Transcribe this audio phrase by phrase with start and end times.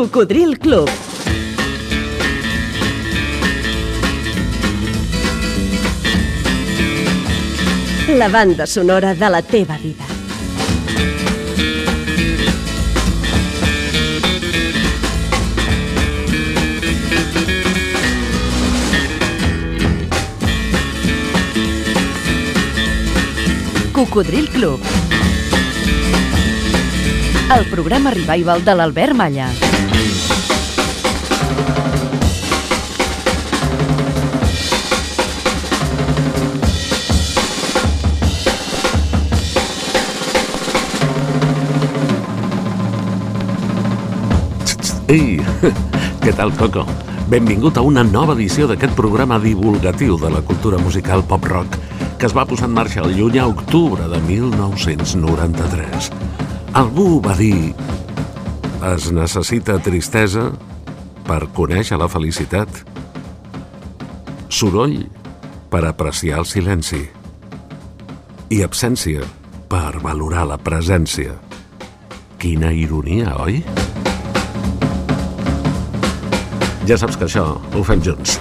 [0.00, 0.88] Cocodril Club.
[8.08, 10.06] La banda sonora de la teva vida.
[23.92, 24.80] Cocodril Club.
[27.50, 29.48] El programa revival de l'Albert Malla.
[45.10, 45.42] Ei,
[46.22, 46.86] què tal, Coco?
[47.30, 51.80] Benvingut a una nova edició d'aquest programa divulgatiu de la cultura musical pop-rock
[52.20, 56.10] que es va posar en marxa el lluny a octubre de 1993.
[56.70, 57.74] Algú va dir...
[58.86, 60.44] Es necessita tristesa
[61.26, 62.70] per conèixer la felicitat.
[64.48, 65.02] Soroll
[65.72, 67.02] per apreciar el silenci.
[68.54, 69.26] I absència
[69.68, 71.34] per valorar la presència.
[72.40, 73.60] Quina ironia, oi?
[76.86, 78.38] Ja saps que això ho fem junts.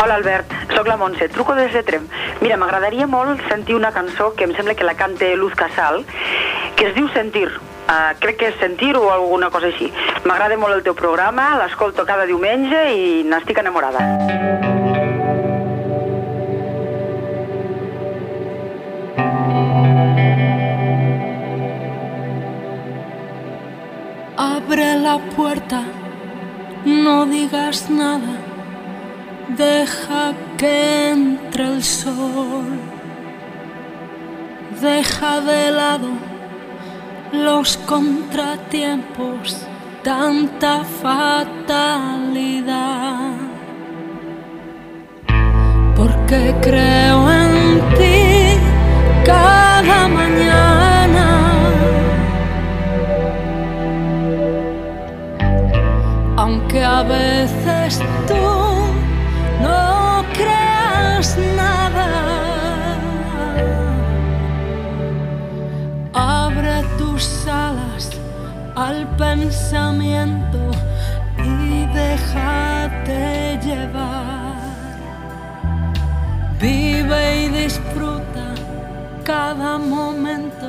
[0.00, 2.08] Hola Albert, sóc la Montse, truco des de Trem.
[2.40, 6.06] Mira, m'agradaria molt sentir una cançó que em sembla que la cante Luz Casal,
[6.80, 7.50] que es diu Sentir.
[7.90, 9.90] Uh, crec que és Sentir o alguna cosa així.
[10.24, 14.00] M'agrada molt el teu programa, l'escolto cada diumenge i n'estic enamorada.
[24.40, 25.82] Abre la puerta,
[26.86, 28.38] no digas nada,
[29.60, 30.24] deja
[30.56, 30.74] que
[31.10, 32.72] entre el sol,
[34.80, 36.29] deja de lado
[37.32, 39.66] los contratiempos,
[40.02, 41.46] tanta fatalidad,
[45.96, 48.58] porque creo en ti
[49.24, 50.90] cada mañana.
[56.50, 58.34] aunque a veces tú
[59.62, 61.79] no creas nada.
[68.80, 70.58] Al pensamiento
[71.36, 74.56] y déjate llevar.
[76.58, 78.54] Vive y disfruta
[79.22, 80.68] cada momento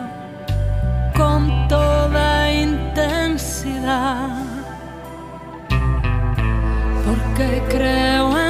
[1.16, 4.35] con toda intensidad
[7.05, 8.41] porque creo en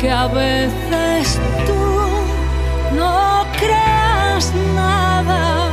[0.00, 5.72] Aunque a veces tú no creas nada,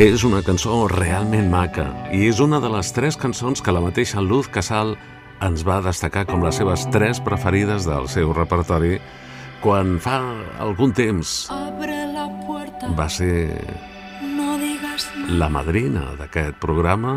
[0.00, 1.82] És una cançó realment maca
[2.16, 4.94] i és una de les tres cançons que la mateixa Luz Casal
[5.44, 8.94] ens va destacar com les seves tres preferides del seu repertori
[9.60, 10.16] quan fa
[10.64, 11.50] algun temps
[12.96, 13.52] va ser
[15.36, 17.14] la madrina d'aquest programa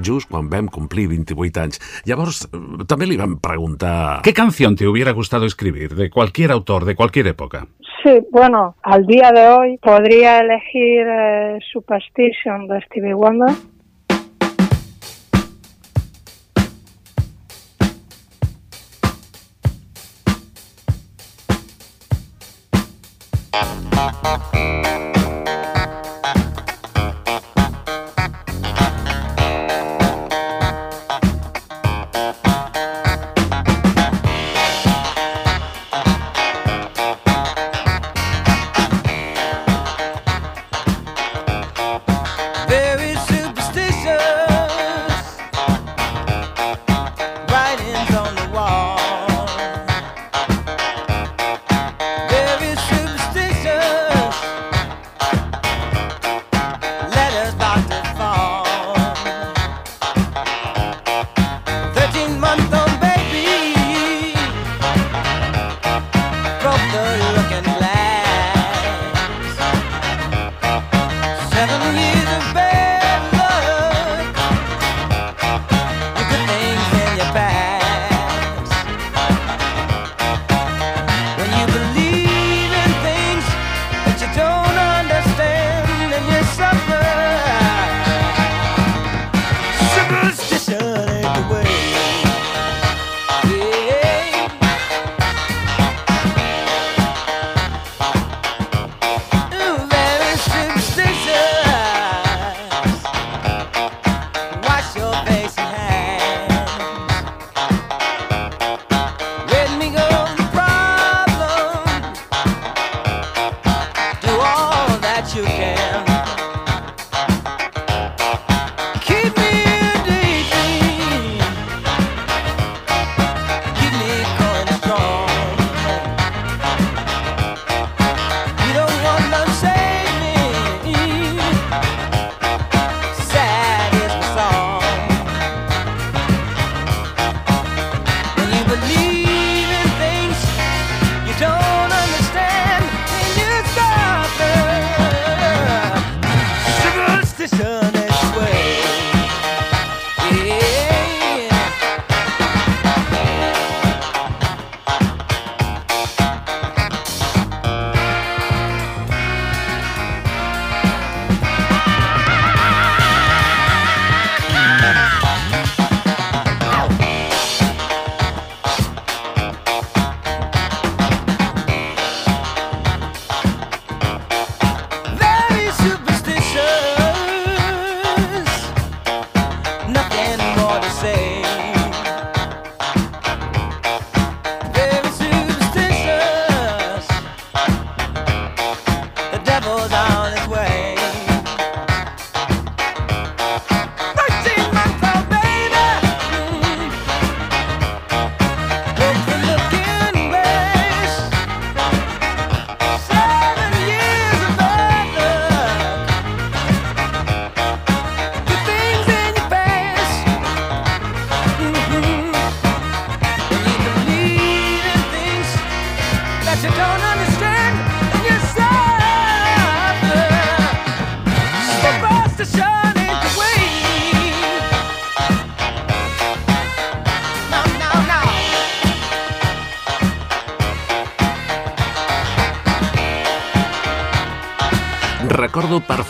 [0.00, 1.80] just quan vam complir 28 anys.
[2.06, 4.22] Llavors, eh, també li vam preguntar...
[4.22, 7.66] ¿Qué canción te hubiera gustado escribir de cualquier autor, de cualquier época?
[8.30, 13.50] Bueno, al día de hoy podría elegir eh, Superstition de Stevie Wonder.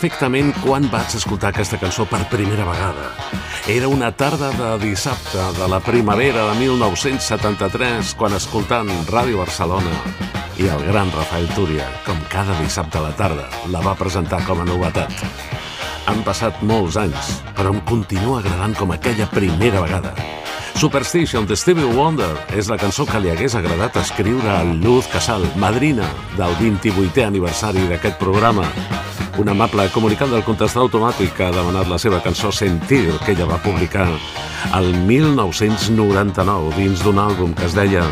[0.09, 3.11] Perfectament quan vaig escoltar aquesta cançó per primera vegada.
[3.69, 9.93] Era una tarda de dissabte de la primavera de 1973, quan escoltant Ràdio Barcelona
[10.57, 14.63] i el gran Rafael Túria, com cada dissabte a la tarda, la va presentar com
[14.63, 15.13] a novetat.
[16.09, 20.15] Han passat molts anys, però em continua agradant com aquella primera vegada.
[20.73, 25.45] Superstition de Stevie Wonder és la cançó que li hagués agradat escriure a Luz Casal,
[25.55, 28.65] madrina del 28è aniversari d'aquest programa.
[29.39, 33.45] Un amable comunicant del contestador automàtic que ha demanat la seva cançó Sentir, que ella
[33.47, 34.09] va publicar
[34.75, 38.03] el 1999 dins d'un àlbum que es deia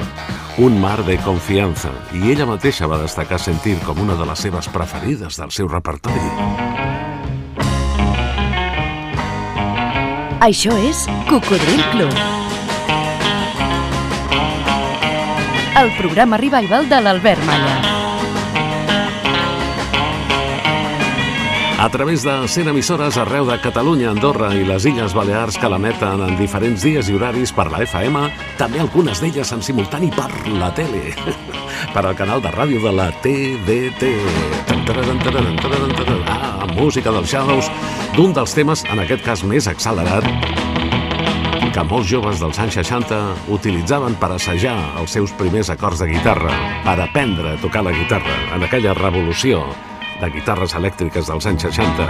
[0.64, 4.72] Un mar de confiança, i ella mateixa va destacar Sentir com una de les seves
[4.72, 6.32] preferides del seu repertori.
[10.48, 12.16] Això és Cocodril Club.
[15.84, 17.87] El programa revival de l'Albert Malla.
[21.80, 26.24] A través de 100 emissores arreu de Catalunya, Andorra i les Illes Balears que l'emeten
[26.26, 28.24] en diferents dies i horaris per la FM,
[28.58, 30.26] també algunes d'elles en simultani per
[30.58, 31.14] la tele,
[31.94, 34.10] per al canal de ràdio de la TDT.
[36.26, 37.70] Ah, música dels Shadows,
[38.16, 40.26] d'un dels temes, en aquest cas més accelerat,
[41.76, 46.58] que molts joves dels anys 60 utilitzaven per assajar els seus primers acords de guitarra,
[46.88, 49.62] per aprendre a tocar la guitarra en aquella revolució
[50.22, 52.08] de guitarres elèctriques dels anys 60.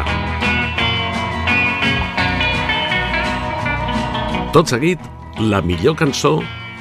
[4.55, 5.01] Tot seguit,
[5.37, 6.37] la millor cançó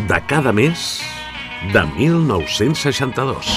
[0.08, 1.02] de cada mes
[1.74, 3.50] de 1962.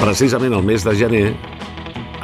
[0.00, 1.36] Precisament el mes de gener,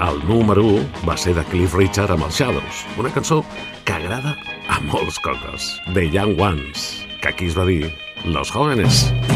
[0.01, 3.43] el número 1 va ser de Cliff Richard amb els Shadows, una cançó
[3.85, 4.35] que agrada
[4.69, 7.93] a molts coques, The Young Ones, que aquí es va dir
[8.25, 9.07] Los Jóvenes.
[9.07, 9.36] The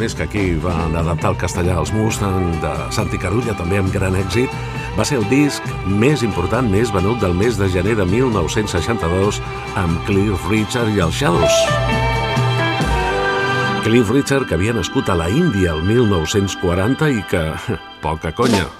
[0.00, 4.14] Jóvenes que aquí van adaptar al castellà als Mustang de Santi Carulla, també amb gran
[4.16, 4.48] èxit,
[4.96, 9.42] va ser el disc més important, més venut del mes de gener de 1962
[9.76, 11.58] amb Cliff Richard i els Shadows.
[13.84, 17.44] Cliff Richard, que havia nascut a la Índia el 1940 i que,
[18.00, 18.70] poca conya,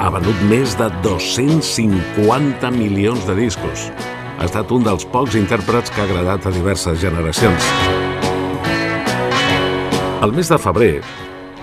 [0.00, 3.90] ha venut més de 250 milions de discos.
[4.38, 8.08] Ha estat un dels pocs intèrprets que ha agradat a diverses generacions.
[10.20, 11.00] El mes de febrer,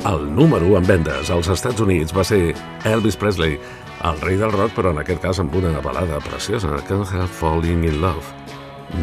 [0.10, 2.56] el número 1 en vendes als Estats Units va ser
[2.90, 3.60] Elvis Presley,
[4.10, 7.86] el rei del rock, però en aquest cas amb una balada preciosa, Can't Help Falling
[7.86, 8.34] in Love.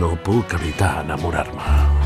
[0.01, 2.04] No puc evitar enamorar-me.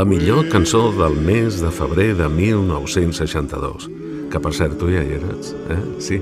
[0.00, 3.90] La millor cançó del mes de febrer de 1962.
[4.32, 5.76] Que, per cert, tu ja hi eres, eh?
[6.00, 6.16] Sí?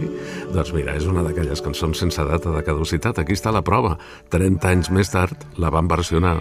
[0.51, 3.21] Doncs mira, és una d'aquelles cançons sense data de caducitat.
[3.23, 3.95] Aquí està la prova.
[4.35, 6.41] 30 anys més tard la van versionar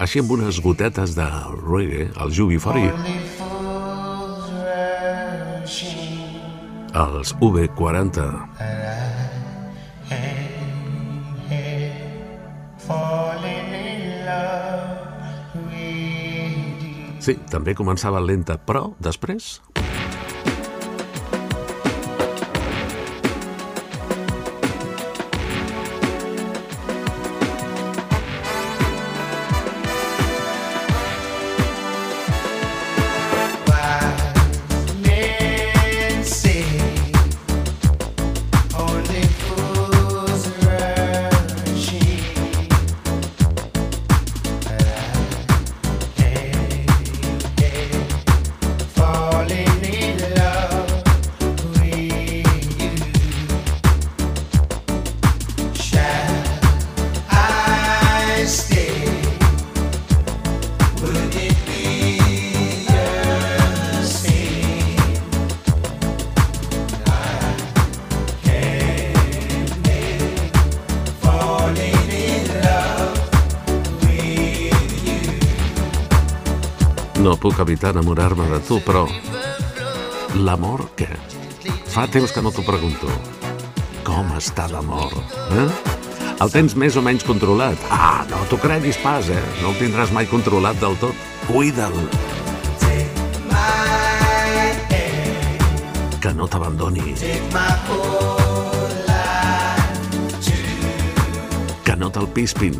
[0.00, 1.28] així amb unes gotetes de
[1.66, 2.96] reggae, el UB40,
[7.04, 8.24] els UB40.
[17.20, 19.58] Sí, també començava lenta, però després...
[77.62, 79.06] evitar enamorar-me de tu, però...
[80.40, 81.08] L'amor, què?
[81.90, 83.10] Fa temps que no t'ho pregunto.
[84.06, 85.14] Com està l'amor,
[85.56, 85.66] eh?
[86.40, 87.76] El tens més o menys controlat?
[87.92, 89.42] Ah, no t'ho creguis pas, eh?
[89.60, 91.26] No el tindràs mai controlat del tot.
[91.50, 91.98] Cuida'l.
[96.20, 97.14] Que no t'abandoni.
[101.84, 102.76] Que no te'l pispin.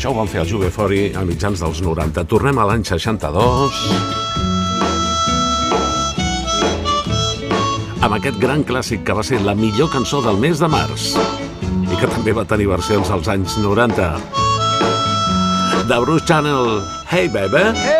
[0.00, 2.22] Això ho van fer el Juve Fori a mitjans dels 90.
[2.24, 3.76] Tornem a l'any 62.
[8.00, 12.00] Amb aquest gran clàssic que va ser la millor cançó del mes de març i
[12.00, 14.12] que també va tenir versions als anys 90.
[15.84, 16.78] De Bruce Channel,
[17.12, 17.68] Hey Baby.
[17.76, 17.99] I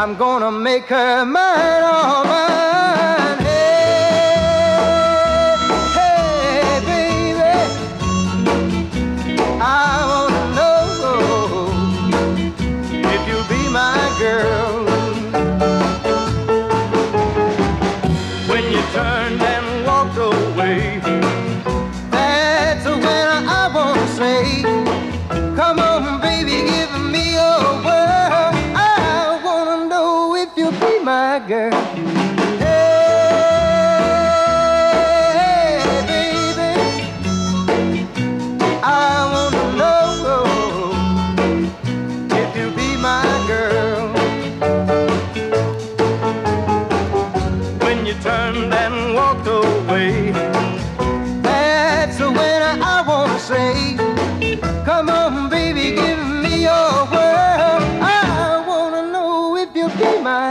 [0.00, 2.67] I'm gonna make her mine, all mine.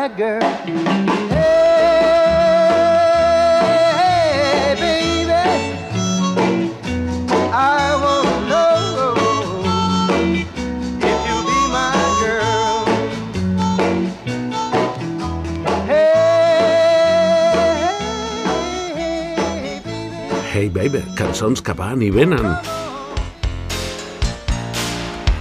[0.08, 0.42] My girl.
[0.42, 1.52] Hey,
[4.80, 5.24] baby,
[7.52, 7.96] I
[11.02, 11.94] if be my
[12.24, 12.86] girl.
[20.54, 20.90] Hey, baby.
[20.90, 22.56] Baby, cançons que van i venen.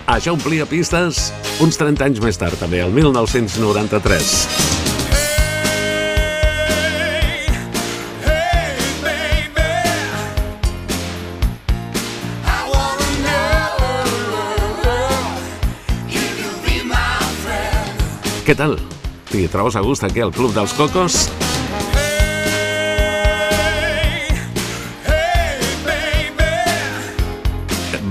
[0.07, 4.75] Això omplia pistes uns 30 anys més tard, també, el 1993.
[18.47, 18.77] Què tal?
[19.27, 21.25] T'hi trobes a gust aquí al Club dels Cocos?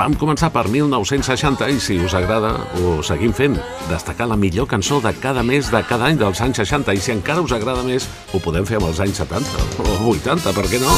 [0.05, 3.55] Vam començar per 1960 i si us agrada ho seguim fent.
[3.89, 7.09] Destacar la millor cançó de cada mes de cada any dels anys 60 i si
[7.15, 10.83] encara us agrada més ho podem fer amb els anys 70 o 80, per què
[10.83, 10.93] no?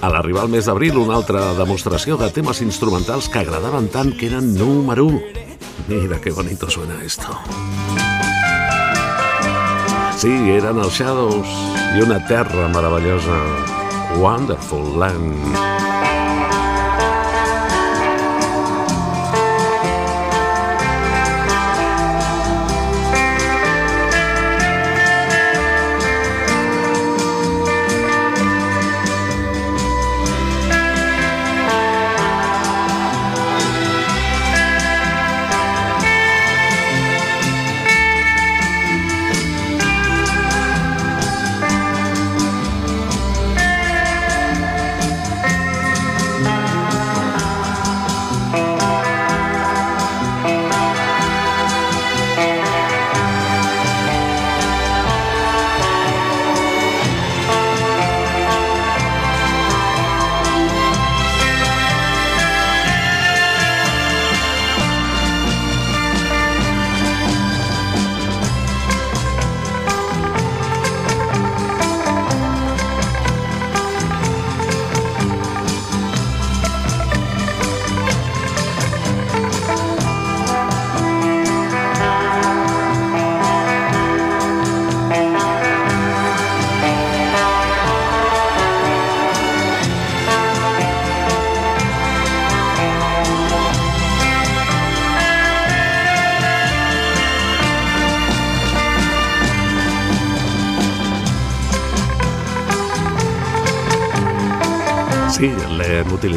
[0.00, 4.32] A l'arribar al mes d'abril una altra demostració de temes instrumentals que agradaven tant que
[4.32, 5.20] eren número 1.
[5.92, 7.36] Mira qué bonito suena esto.
[10.16, 11.56] Sí, eren els Shadows
[11.92, 13.73] i una terra meravellosa.
[14.16, 16.13] Wonderful Land.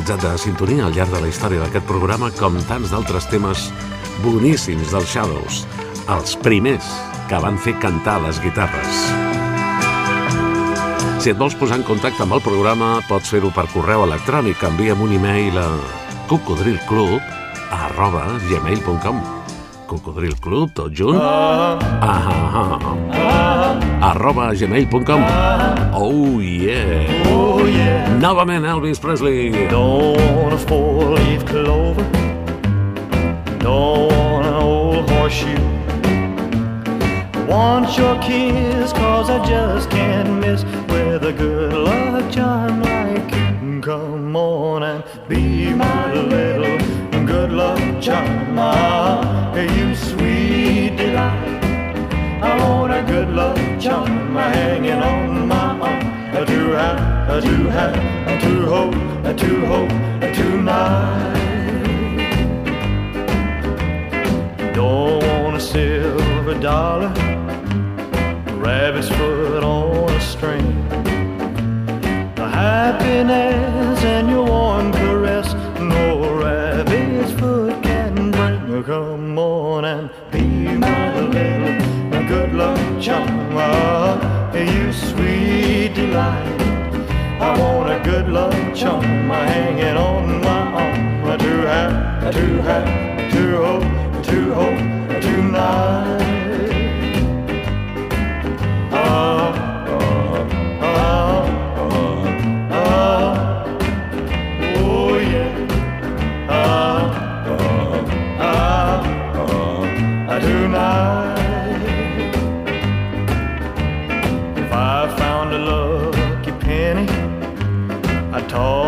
[0.08, 3.66] Utilitzat de sintonia al llarg de la història d'aquest programa com tants d'altres temes
[4.24, 5.66] boníssims dels Shadows,
[6.16, 6.86] els primers
[7.28, 9.02] que van fer cantar les guitarres.
[11.20, 14.64] Si et vols posar en contacte amb el programa, pots fer-ho per correu electrònic.
[14.64, 15.68] Envia'm un e-mail a
[16.32, 17.20] cocodrilclub
[17.68, 19.20] arroba gmail.com
[19.92, 25.22] cocodrilclub, tot junt ah, ah, ah, arroba gmail.com
[25.94, 32.04] Oh yeah Oh yeah, Novament Elvis Presley don't a four-leaf clover,
[33.60, 35.58] don't an old horseshoe.
[37.48, 43.82] Want your kiss, cause I just can't miss with a good luck charm like.
[43.82, 46.78] Come on and be my little
[47.26, 48.58] good luck charm.
[53.78, 56.46] Good luck charm hanging on my arm.
[56.46, 59.90] To have, to have, to hope, to hope
[60.36, 61.34] tonight.
[64.74, 67.10] Don't want a silver dollar,
[68.60, 70.88] rabbit's foot on a string.
[72.36, 73.87] The happiness
[82.98, 83.58] good luck charm.
[83.58, 86.62] Ah, You sweet delight.
[87.40, 91.38] I want a good luck charm hanging on my arm.
[91.38, 96.27] To have, to have, to hold, to hold tonight.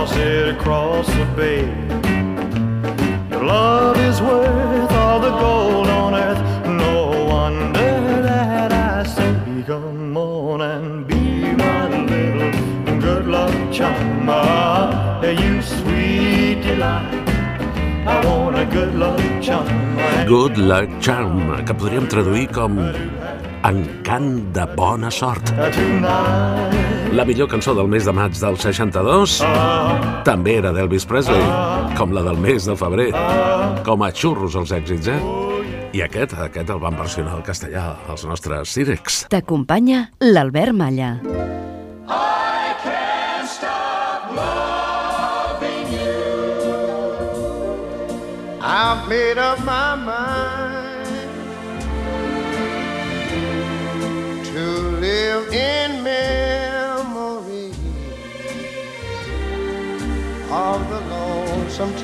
[0.09, 1.65] Toss it across the bay.
[3.29, 6.41] Your love is worth all the gold on earth.
[6.65, 14.27] No wonder that I say, come on and be my little good luck charm.
[14.29, 17.27] Ah, you sweet delight.
[18.07, 19.67] I want a good luck charm.
[20.27, 22.77] Good Luck Charm, que podríem traduir com
[23.63, 25.43] Encant de bona sort.
[25.73, 26.98] Tonight.
[27.13, 29.39] La millor cançó del mes de maig del 62
[30.27, 31.41] també era d'Elvis Presley,
[31.97, 33.09] com la del mes de febrer,
[33.87, 35.19] com a xurros els èxits, eh?
[35.97, 39.23] I aquest, aquest el van versionar al castellà, els nostres Cirex.
[39.33, 41.15] T'acompanya l'Albert Malla.
[48.61, 50.38] I've made up my mind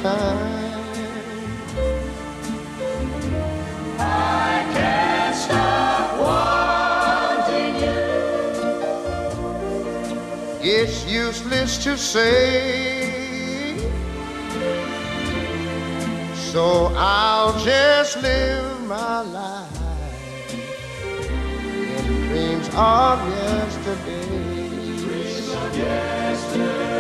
[0.06, 0.84] time.
[4.00, 8.02] I can't stop wanting you.
[10.76, 12.30] It's useless to say.
[16.52, 16.66] So
[16.96, 20.54] I'll just live my life
[22.00, 24.28] in dreams of yesterday.
[25.02, 26.95] Dreams of yesterday.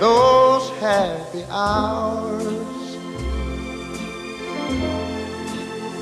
[0.00, 2.96] Those happy hours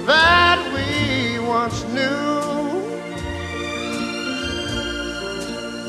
[0.06, 2.40] that we once knew.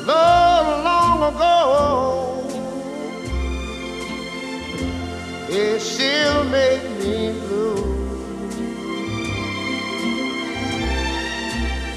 [0.05, 1.63] Though long ago.
[5.55, 7.93] it still make me blue.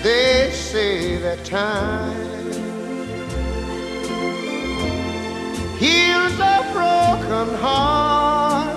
[0.02, 2.35] They say that time
[5.78, 8.76] heals a broken heart,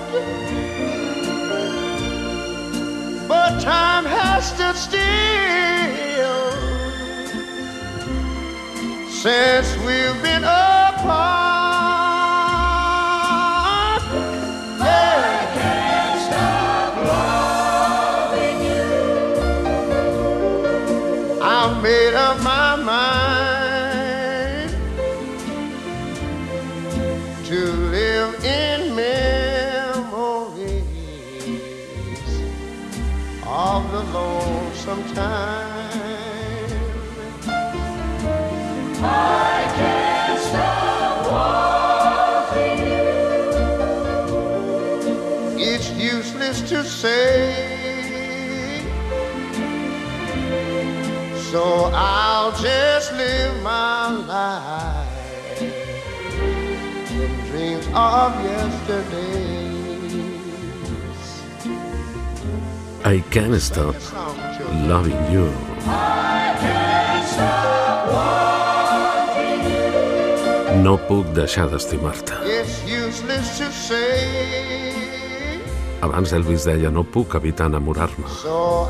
[3.27, 5.09] but time has stood still
[9.09, 11.58] since we've been apart.
[57.99, 59.69] Of yesterdays.
[63.03, 63.95] I can't stop
[64.91, 65.47] loving you.
[70.83, 72.35] No puc deixar d'estimar-te.
[75.99, 78.27] Abans Elvis deia, no puc evitar enamorar-me.
[78.43, 78.87] So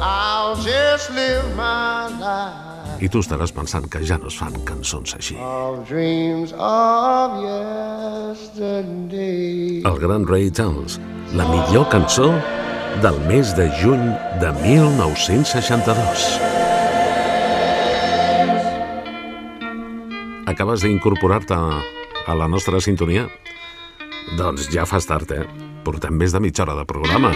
[3.00, 5.38] I tu estaràs pensant que ja no es fan cançons així.
[5.40, 7.99] of dreams of yesterday.
[8.30, 11.00] El gran Ray Charles,
[11.34, 12.28] la millor cançó
[13.02, 14.04] del mes de juny
[14.42, 16.26] de 1962.
[20.46, 23.26] Acabes d'incorporar-te a la nostra sintonia?
[24.38, 25.48] Doncs ja fas tard, eh?
[25.82, 27.34] Portem més de mitja hora de programa.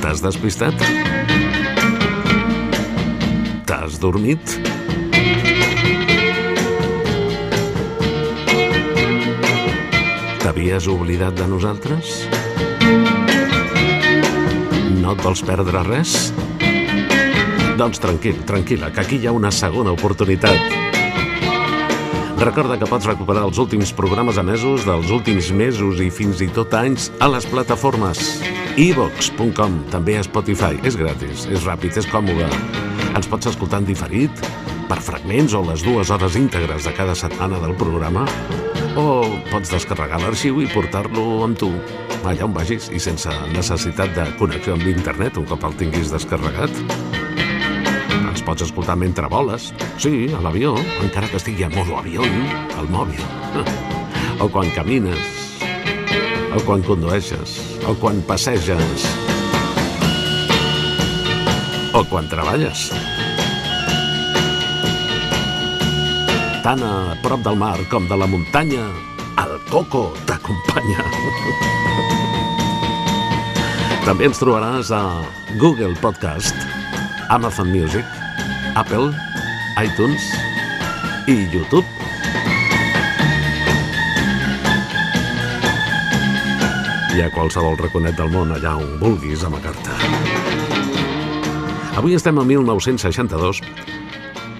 [0.00, 0.80] T'has despistat?
[3.68, 4.75] T'has dormit?
[10.56, 12.22] T'havies oblidat de nosaltres?
[14.96, 16.30] No et vols perdre res?
[17.76, 20.56] Doncs tranquil, tranquil·la, que aquí hi ha una segona oportunitat.
[22.40, 26.72] Recorda que pots recuperar els últims programes emesos dels últims mesos i fins i tot
[26.80, 28.40] anys a les plataformes
[28.80, 30.80] evox.com, també a Spotify.
[30.88, 32.48] És gratis, és ràpid, és còmode.
[33.12, 34.48] Ens pots escoltar en diferit,
[34.88, 38.24] per fragments o les dues hores íntegres de cada setmana del programa,
[38.96, 41.68] o pots descarregar l'arxiu i portar-lo amb tu,
[42.24, 46.72] allà on vagis i sense necessitat de connexió amb internet un cop el tinguis descarregat.
[48.16, 52.24] Ens pots escoltar mentre voles, sí, a l'avió, encara que estigui a modo avió,
[52.78, 53.22] al mòbil.
[54.36, 55.56] O quan camines,
[56.52, 57.54] o quan condueixes,
[57.88, 59.06] o quan passeges,
[61.96, 62.90] o quan treballes.
[66.66, 68.88] Tant a prop del mar com de la muntanya,
[69.38, 71.04] el coco t'acompanya.
[74.02, 74.98] També ens trobaràs a
[75.62, 76.58] Google Podcast,
[77.30, 78.02] Amazon Music,
[78.74, 79.12] Apple,
[79.78, 80.26] iTunes
[81.30, 81.86] i YouTube.
[87.14, 90.02] I a qualsevol raconet del món allà on vulguis amagar-te.
[91.94, 93.62] Avui estem a 1962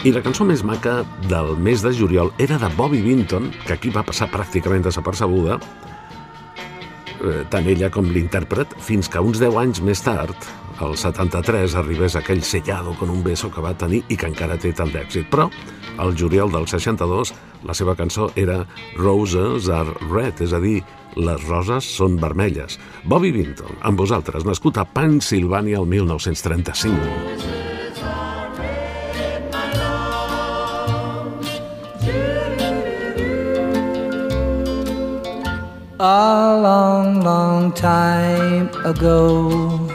[0.07, 3.91] i la cançó més maca del mes de juliol era de Bobby Vinton, que aquí
[3.91, 5.57] va passar pràcticament desapercebuda,
[7.17, 10.47] eh, tant ella com l'intèrpret, fins que uns 10 anys més tard,
[10.87, 14.71] el 73, arribés aquell sellado con un beso que va tenir i que encara té
[14.77, 15.27] tant d'èxit.
[15.33, 15.49] Però,
[15.99, 17.35] al juliol del 62,
[17.67, 18.61] la seva cançó era
[18.95, 20.85] Roses are red, és a dir,
[21.17, 22.79] les roses són vermelles.
[23.03, 27.76] Bobby Vinton, amb vosaltres, nascut a Pennsylvania el 1935.
[35.99, 39.91] A long, long time ago,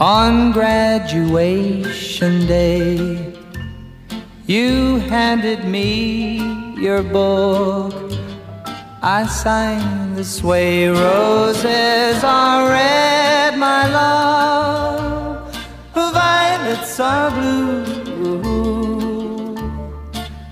[0.00, 3.34] on graduation day,
[4.46, 6.38] you handed me
[6.80, 7.92] your book.
[9.02, 15.54] I signed this way Roses are red, my love,
[15.92, 17.84] violets are blue.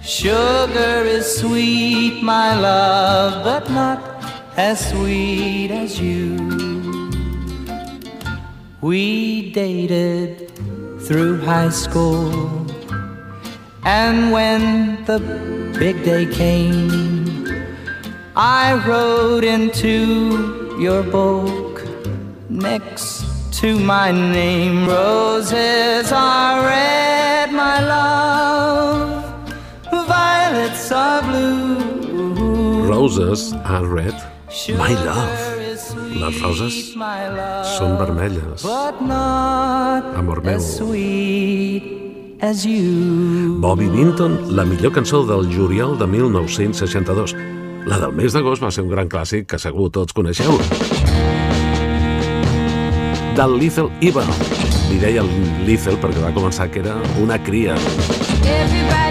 [0.03, 4.06] Sugar is sweet, my love, but not
[4.57, 6.37] as sweet as you.
[8.81, 10.51] We dated
[11.03, 12.67] through high school,
[13.85, 15.19] and when the
[15.79, 17.47] big day came,
[18.35, 21.83] I wrote into your book
[22.49, 23.25] next
[23.61, 24.87] to my name.
[24.87, 29.25] Roses are red, my love,
[29.91, 32.89] violets are blue.
[32.89, 34.15] Roses are red,
[34.77, 35.57] my love.
[36.17, 36.77] Les roses
[37.77, 38.65] són vermelles.
[40.17, 40.57] Amor meu.
[40.57, 41.85] as sweet
[42.41, 43.59] as you.
[43.61, 47.37] Bobby Vinton, la millor cançó del juliol de 1962.
[47.87, 50.57] La del mes d'agost va ser un gran clàssic que segur tots coneixeu.
[53.37, 54.25] Del Lethal Eva.
[54.89, 55.23] Li deia
[55.67, 57.77] Lethal perquè va començar que era una cria.
[58.47, 59.06] Everybody's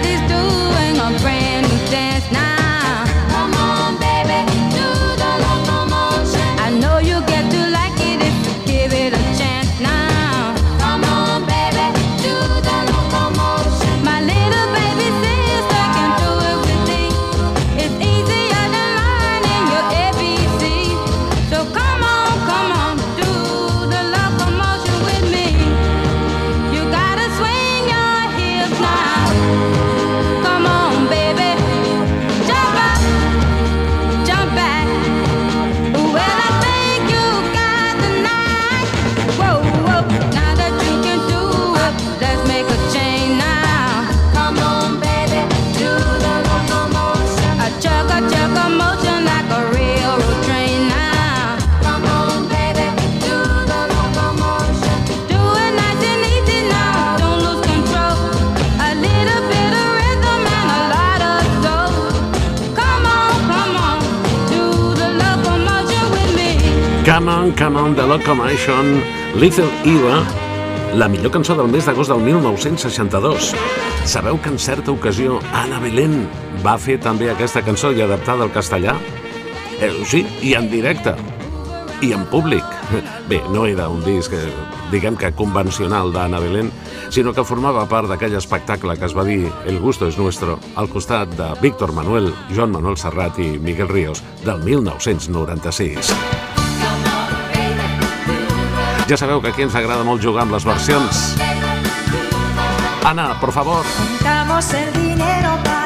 [67.16, 69.02] Come on, come on, The Locomotion,
[69.36, 70.18] Little Eva,
[70.92, 73.54] la millor cançó del mes d'agost del 1962.
[74.04, 76.26] Sabeu que en certa ocasió Anna Belén
[76.60, 78.98] va fer també aquesta cançó i adaptada al castellà?
[79.80, 81.14] Eh, sí, i en directe.
[82.04, 82.66] I en públic.
[83.30, 84.52] Bé, no era un disc, eh,
[84.92, 86.68] diguem que convencional d'Anna Belén,
[87.08, 90.92] sinó que formava part d'aquell espectacle que es va dir El gusto es nuestro, al
[90.92, 96.12] costat de Víctor Manuel, Joan Manuel Serrat i Miguel Ríos, del 1996.
[99.08, 101.36] Ja sabeu que aquí ens agrada molt jugar amb les versions.
[103.06, 103.86] Ana, por favor.
[103.98, 105.85] Juntamos el dinero para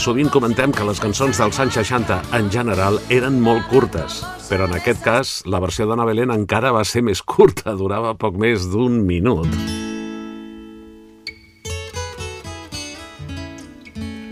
[0.00, 4.74] sovint comentem que les cançons dels anys 60 en general eren molt curtes, però en
[4.78, 9.00] aquest cas la versió d'Anna Belén encara va ser més curta, durava poc més d'un
[9.06, 9.50] minut.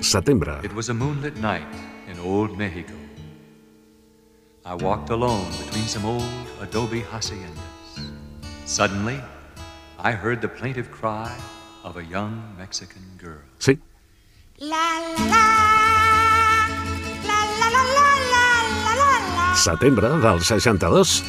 [0.03, 0.59] Setembre.
[0.63, 1.69] It was a moonlit night
[2.09, 2.97] in old Mexico.
[4.65, 6.25] I walked alone between some old
[6.61, 8.03] adobe haciendas.
[8.65, 9.21] Suddenly,
[9.99, 11.31] I heard the plaintive cry
[11.85, 13.43] of a young Mexican girl.
[13.59, 13.79] Sí,
[19.63, 21.23] setembre del 62.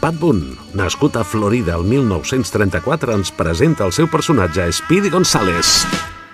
[0.00, 5.86] Pat Boone, nascut a Florida el 1934, ens presenta el seu personatge Speedy González.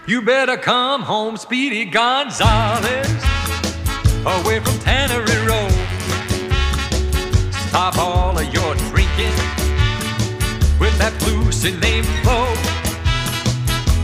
[0.07, 3.13] You better come home, Speedy Gonzales,
[4.25, 5.75] away from Tannery Road.
[7.69, 9.37] Stop all of your drinking
[10.81, 11.45] with that blue
[11.81, 12.68] name flow.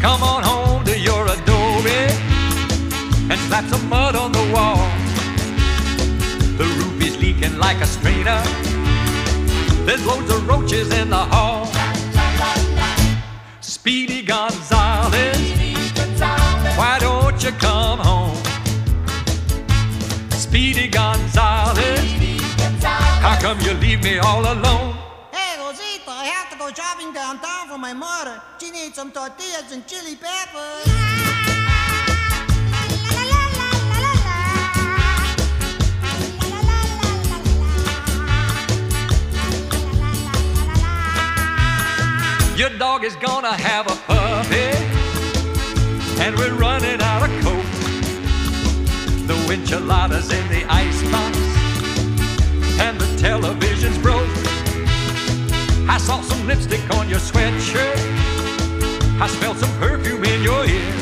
[0.05, 1.89] Come on home to your adobe
[3.31, 4.77] and slap some mud on the wall.
[6.59, 8.43] The roof is leaking like a strainer.
[9.87, 11.65] There's loads of roaches in the hall.
[13.63, 15.39] Speedy Gonzales,
[16.77, 18.37] why don't you come home?
[20.33, 21.99] Speedy Gonzales,
[23.25, 24.94] how come you leave me all alone?
[26.77, 28.43] Shopping downtown for my mother.
[28.61, 30.89] She needs some tortillas and chili peppers.
[42.59, 44.73] Your dog is gonna have a puppy,
[46.23, 47.65] and we're running out of coke.
[49.29, 51.39] The enchiladas in the icebox,
[52.81, 53.74] and the television's broke.
[55.87, 57.99] I saw some lipstick on your sweatshirt.
[59.21, 60.95] I smelled some perfume in your ear.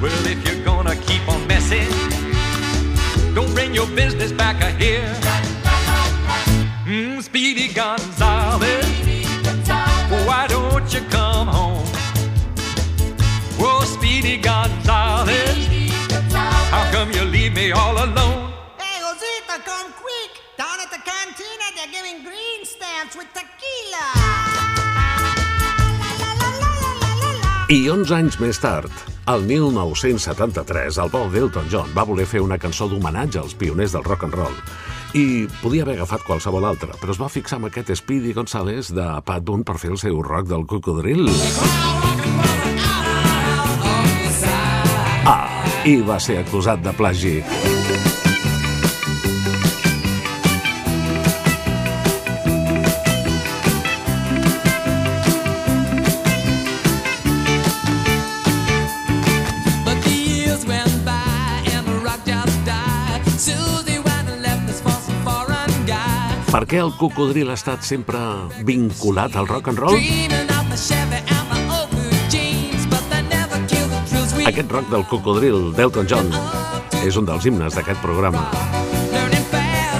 [0.00, 1.88] Well, if you're gonna keep on messing,
[3.34, 5.08] don't bring your business back here.
[6.86, 8.62] Mm, Speedy Gonzales,
[10.26, 11.86] why don't you come home?
[13.58, 15.66] Whoa, Speedy Gonzales,
[16.70, 18.25] how come you leave me all alone?
[21.76, 24.04] They're giving green stamps with tequila.
[27.68, 28.92] I 11 anys més tard,
[29.28, 34.06] el 1973, el Paul d'Elton John va voler fer una cançó d'homenatge als pioners del
[34.06, 34.56] rock and roll
[35.16, 39.06] i podia haver agafat qualsevol altra, però es va fixar amb aquest Speedy Gonzales de
[39.24, 41.28] Pat Boone per fer el seu rock del cocodril.
[45.26, 45.48] Ah,
[45.88, 47.36] i va ser acusat de plagi.
[66.56, 68.16] Per què el cocodril ha estat sempre
[68.64, 69.98] vinculat al rock and roll?
[74.48, 76.32] Aquest rock del cocodril d'Elton John
[77.02, 78.46] és un dels himnes d'aquest programa.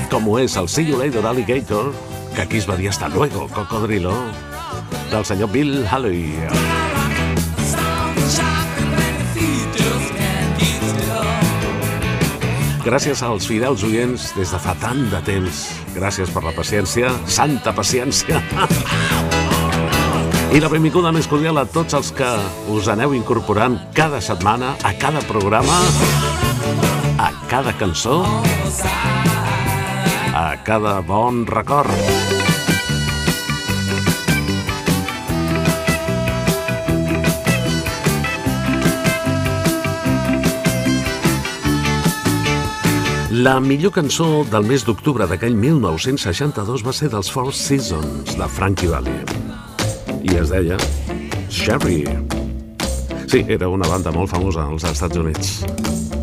[0.08, 1.92] Com ho és el See You Later Alligator,
[2.32, 4.16] que aquí es va dir hasta luego, cocodrilo,
[5.12, 6.85] del senyor Bill Haley.
[12.86, 15.62] Gràcies als fidels oients des de fa tant de temps.
[15.96, 18.38] Gràcies per la paciència, santa paciència.
[20.54, 22.30] I la benvinguda més cordial a tots els que
[22.70, 25.82] us aneu incorporant cada setmana, a cada programa,
[27.18, 28.22] a cada cançó,
[30.30, 32.45] a cada bon record.
[43.36, 48.88] La millor cançó del mes d'octubre d'aquell 1962 va ser dels Four Seasons, de Frankie
[48.88, 49.18] Valli.
[50.24, 50.78] I es deia
[51.52, 52.00] Sherry.
[53.28, 56.15] Sí, era una banda molt famosa als Estats Units.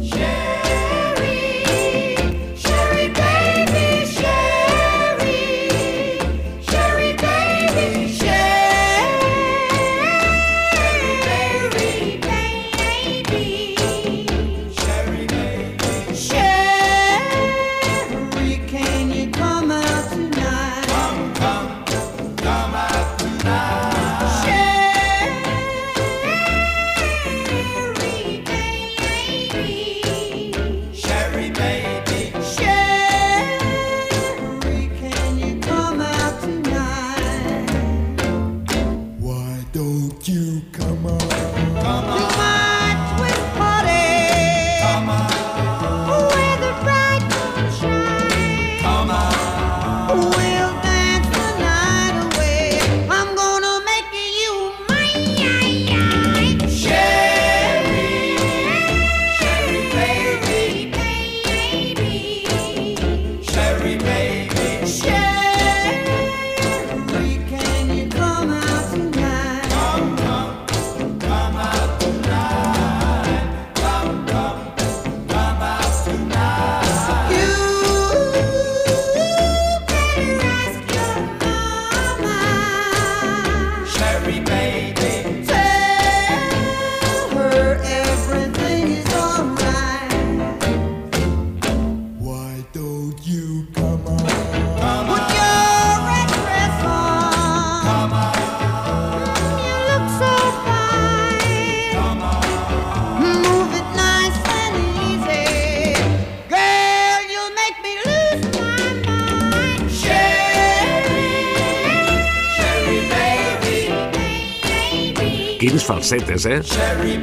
[116.04, 116.62] Falsetes, eh?
[116.62, 117.22] Sherry?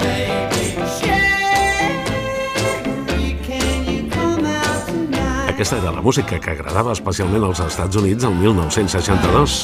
[5.49, 9.59] Aquesta era la música que agradava especialment als Estats Units el 1962.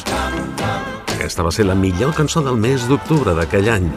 [1.15, 3.89] Aquesta va ser la millor cançó del mes d'octubre d'aquell any.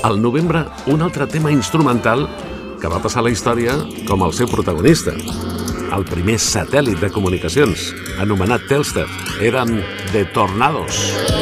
[0.00, 2.24] Al novembre, un altre tema instrumental
[2.80, 3.76] que va passar a la història
[4.08, 5.12] com el seu protagonista.
[5.92, 9.10] El primer satèl·lit de comunicacions, anomenat Telstar,
[9.44, 9.82] eren
[10.16, 11.33] The Tornados.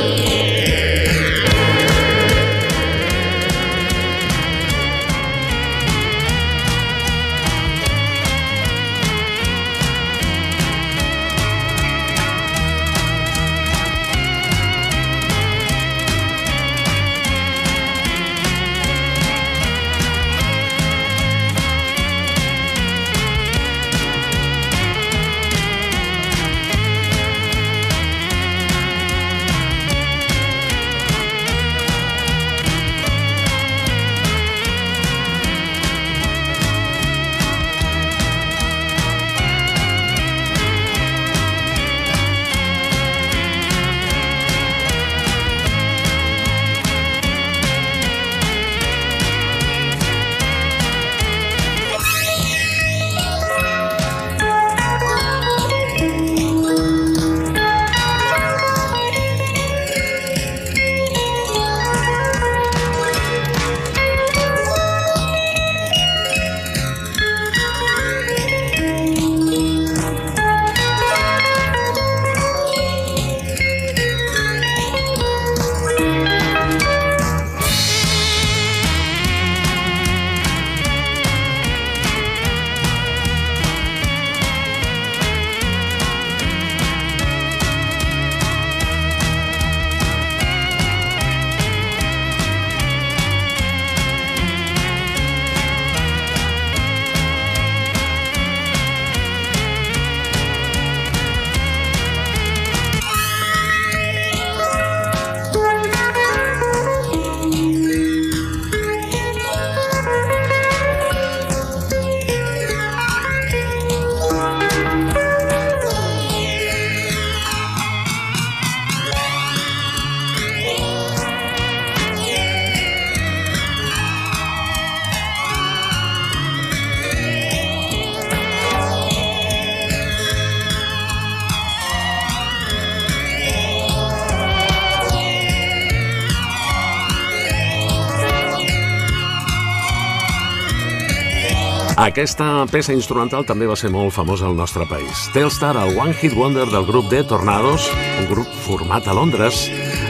[142.03, 145.29] Aquesta peça instrumental també va ser molt famosa al nostre país.
[145.31, 147.85] Telstar, el One Hit Wonder del grup de Tornados,
[148.19, 149.69] un grup format a Londres,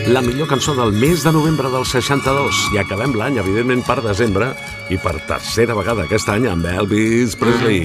[0.09, 2.63] la millor cançó del mes de novembre del 62.
[2.73, 4.55] I acabem l'any, evidentment, per desembre,
[4.89, 7.85] i per tercera vegada aquest any amb Elvis Presley.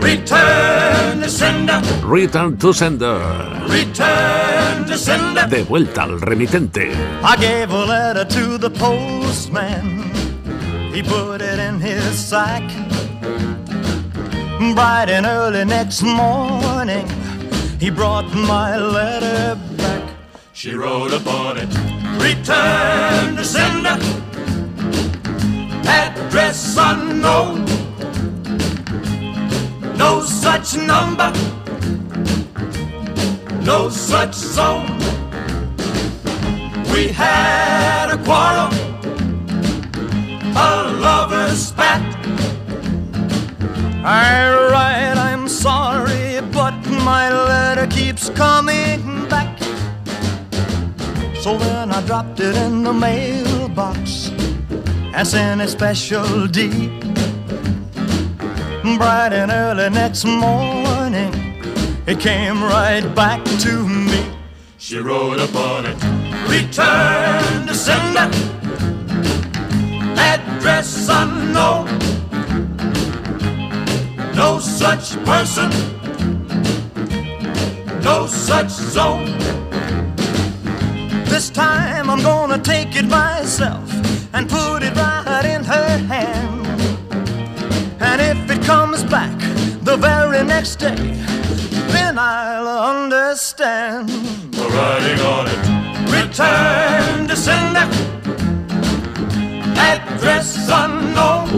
[0.00, 3.20] Return to sender, Return to Sender.
[3.68, 5.48] return to sender.
[5.50, 6.88] De vuelta al remitente.
[7.22, 10.06] I gave a letter to the postman.
[10.94, 12.62] He put it in his sack.
[14.58, 17.06] Bright and early next morning,
[17.78, 20.02] he brought my letter back.
[20.54, 21.68] She wrote upon it,
[22.18, 23.98] return to sender.
[25.86, 27.66] Address unknown.
[29.98, 31.30] No such number.
[33.62, 34.98] No such zone.
[36.94, 38.72] We had a quarrel.
[40.56, 42.15] A lover's spat.
[44.06, 49.58] Write, I'm sorry, but my letter keeps coming back.
[51.40, 54.30] So then I dropped it in the mailbox
[55.12, 57.00] and sent a special deed.
[58.96, 61.32] Bright and early next morning,
[62.06, 64.24] it came right back to me.
[64.78, 66.00] She wrote upon it,
[66.48, 68.30] return to sender.
[70.16, 72.15] Address unknown.
[74.36, 75.70] No such person.
[78.02, 79.32] No such zone.
[81.24, 83.90] This time I'm gonna take it myself
[84.34, 86.66] and put it right in her hand.
[87.98, 89.38] And if it comes back
[89.82, 91.14] the very next day,
[91.94, 94.10] then I'll understand.
[94.54, 95.62] Writing on it,
[96.12, 98.15] return to sender.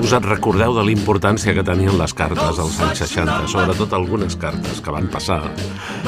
[0.09, 4.39] Us en recordeu de la importància que tenien les cartes als anys 60, sobretot algunes
[4.41, 5.41] cartes que van passar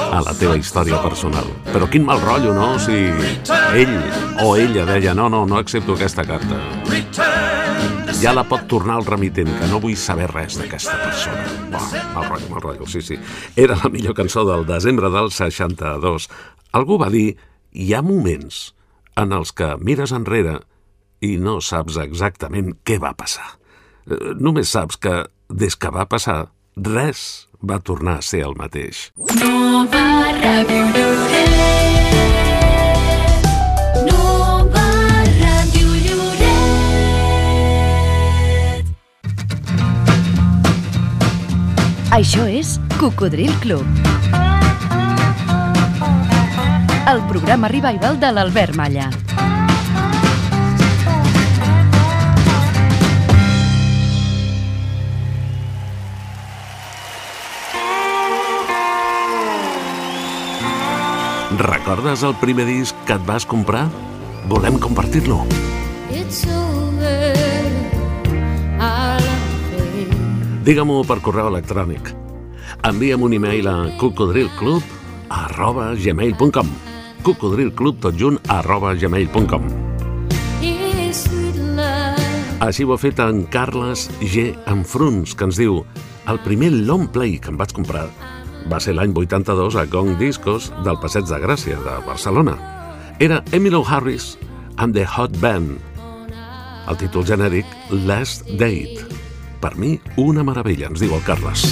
[0.00, 1.44] a la teva història personal.
[1.68, 2.70] Però quin mal rotllo, no?
[2.80, 2.96] Si
[3.76, 3.92] ell
[4.40, 6.62] o ella deia no, no, no accepto aquesta carta.
[8.22, 11.44] Ja la pot tornar al remitent, que no vull saber res d'aquesta persona.
[11.74, 13.20] Buah, mal rotllo, mal rotllo, sí, sí.
[13.52, 16.30] Era la millor cançó del desembre del 62.
[16.78, 17.34] Algú va dir,
[17.76, 18.70] hi ha moments
[19.20, 20.60] en els que mires enrere
[21.20, 23.58] i no saps exactament què va passar.
[24.10, 26.46] Eh, Només saps que, des que va passar,
[26.76, 29.10] res va tornar a ser el mateix.
[30.40, 31.54] Ràdio Lloret.
[34.06, 34.86] Nova
[35.40, 37.60] Ràdio Lloret.
[42.16, 43.86] Això és Cocodril Club.
[47.10, 49.10] El programa revival de l'Albert Malla.
[61.58, 63.88] Recordes el primer disc que et vas comprar?
[64.46, 65.42] Volem compartir-lo.
[70.62, 72.12] Digue-m'ho per correu electrònic.
[72.86, 74.96] Envia'm un e-mail a cocodrilclub
[75.30, 76.70] arroba gmail.com
[77.26, 79.66] cocodrilclub tot junt arroba gmail.com.
[82.60, 84.52] Així ho ha fet en Carles G.
[84.70, 85.82] Enfruns, que ens diu
[86.30, 88.06] el primer long play que em vaig comprar
[88.70, 92.54] va ser l'any 82 a Gong Discos del Passeig de Gràcia de Barcelona.
[93.18, 94.36] Era Emilio Harris
[94.76, 95.78] and the Hot Band.
[96.88, 99.06] El títol genèric Last Date.
[99.60, 101.66] Per mi, una meravella, ens diu el Carles.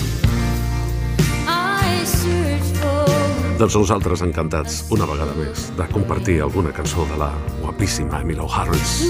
[3.59, 7.33] Doncs nosaltres encantats, una vegada més, de compartir alguna cançó de la
[7.63, 9.09] guapíssima Emilio Harris.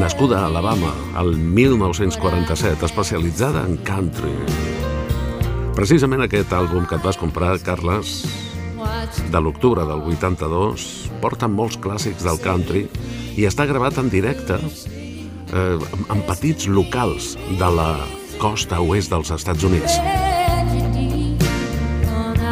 [0.00, 4.87] Nascuda a Alabama el 1947, especialitzada en country.
[5.78, 8.24] Precisament aquest àlbum que et vas comprar, Carles,
[9.30, 10.86] de l'octubre del 82,
[11.22, 12.82] porta molts clàssics del country
[13.38, 17.92] i està gravat en directe eh, en petits locals de la
[18.42, 20.00] costa oest dels Estats Units.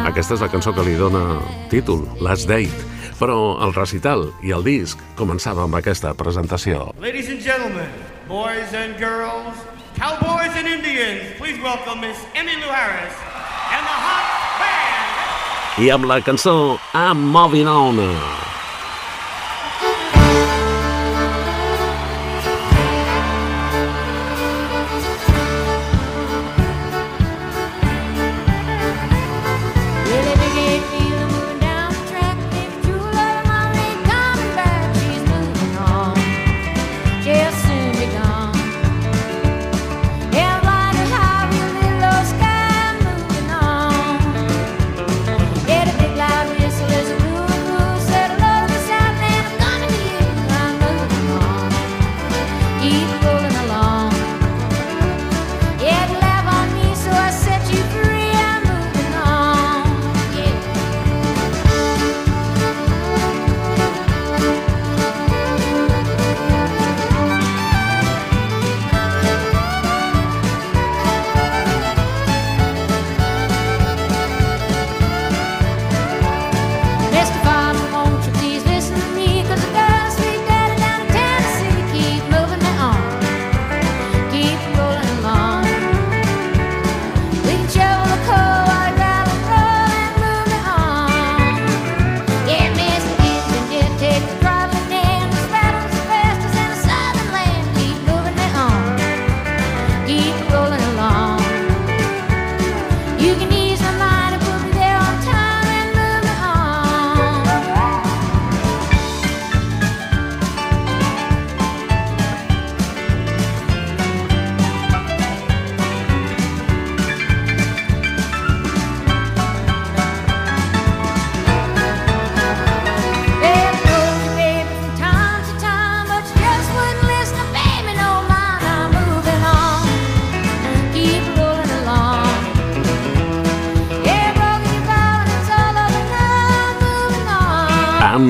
[0.07, 2.87] Aquesta és la cançó que li dona títol, Last Date,
[3.19, 6.93] però el recital i el disc començava amb aquesta presentació.
[7.03, 7.91] Ladies and gentlemen,
[8.31, 9.67] boys and girls,
[9.97, 13.13] cowboys and Indians, please welcome Miss Emmy Lou Harris
[13.73, 14.25] and the Hot
[14.61, 15.81] Band.
[15.81, 18.56] I amb la cançó I'm Moving On.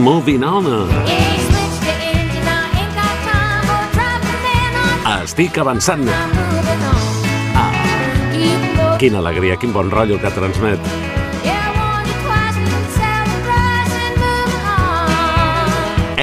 [0.07, 0.63] Moving on.
[5.19, 6.07] Estic avançant.
[7.59, 10.79] Ah, quina alegria, quin bon rotllo que transmet.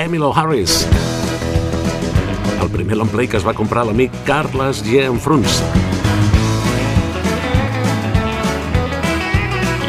[0.04, 0.86] Emilo Harris.
[2.62, 5.04] El primer long play que es va comprar l'amic Carles G.
[5.10, 5.60] Enfruns.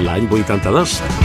[0.03, 1.24] L'any 82.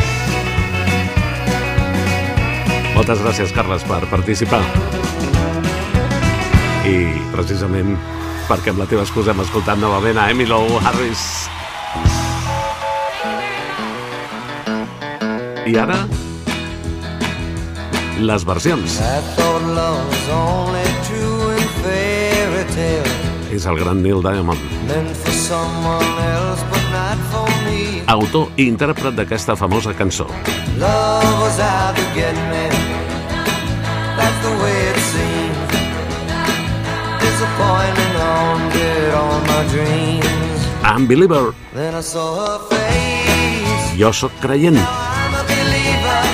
[3.00, 4.58] Moltes gràcies, Carles, per participar.
[6.84, 6.98] I
[7.32, 7.94] precisament
[8.44, 11.22] perquè amb la teva excusa hem escoltat novament a Emilo Harris.
[15.64, 15.96] I ara,
[18.20, 19.00] les versions.
[23.48, 24.60] És el gran Neil Diamond,
[28.12, 30.28] autor i intèrpret d'aquesta famosa cançó.
[30.76, 32.69] Love was out to get me.
[40.96, 43.98] Unbeliever, I her face.
[43.98, 44.76] jo sóc creient.
[44.76, 46.24] I'm believer.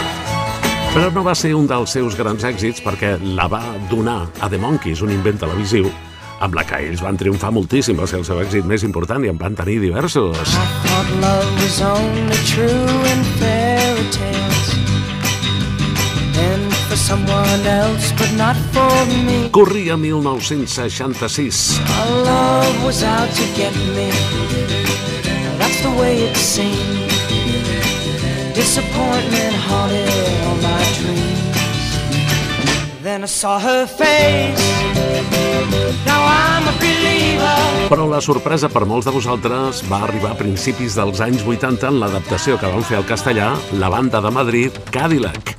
[0.94, 4.58] Però no va ser un dels seus grans èxits perquè la va donar a The
[4.62, 5.90] Monkeys, un invent televisiu,
[6.38, 9.28] amb la que ells van triomfar moltíssim, va ser el seu èxit més important i
[9.34, 10.54] en van tenir diversos.
[10.86, 11.10] Thought
[26.18, 27.06] it seemed.
[28.54, 30.10] Disappointment haunted
[30.46, 31.86] all my dreams.
[33.02, 34.66] Then I saw her face.
[36.06, 37.86] Now I'm a believer.
[37.88, 42.00] Però la sorpresa per molts de vosaltres va arribar a principis dels anys 80 en
[42.02, 45.55] l'adaptació que van fer al castellà la banda de Madrid, Cadillac.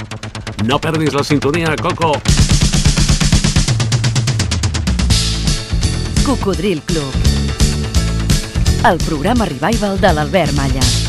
[0.66, 2.14] No perdis la sintonia, Coco!
[6.26, 7.14] Cocodril Club.
[8.84, 11.07] El programa revival de l'Albert Malla.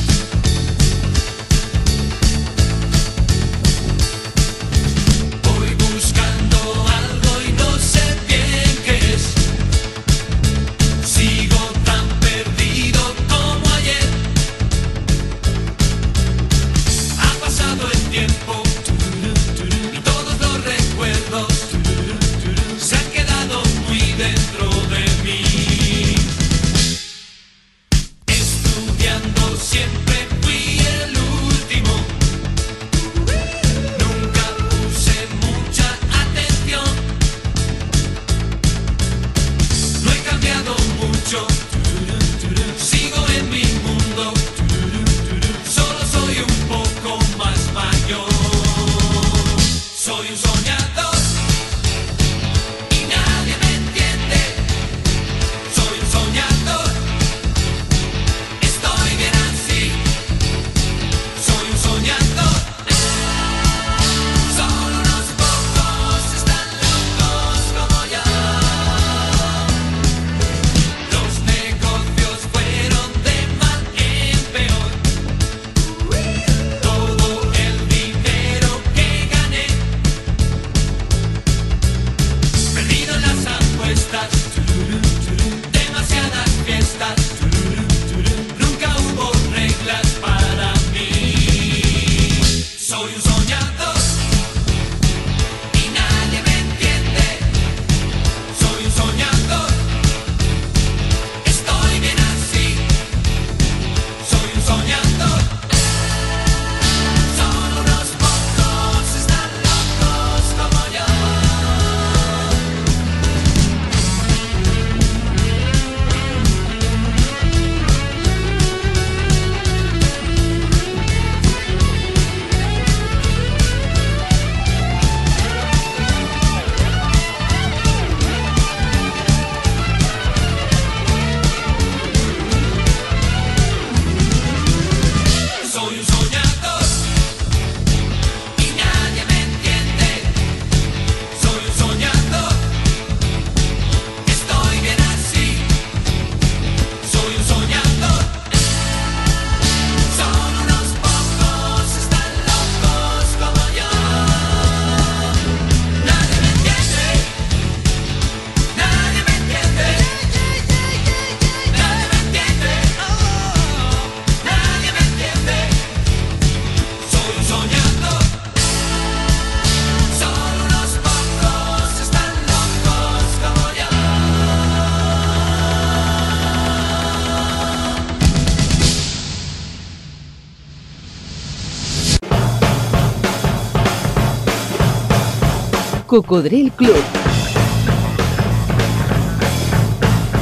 [186.09, 187.05] Cocodril Club.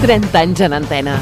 [0.00, 1.16] 30 anys en antena.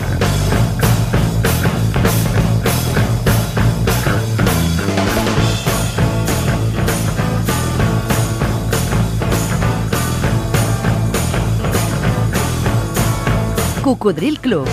[13.83, 14.69] Cocodril Club.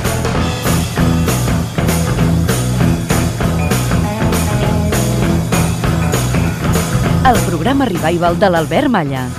[7.24, 9.30] El programa Revival de l'Albert Malla.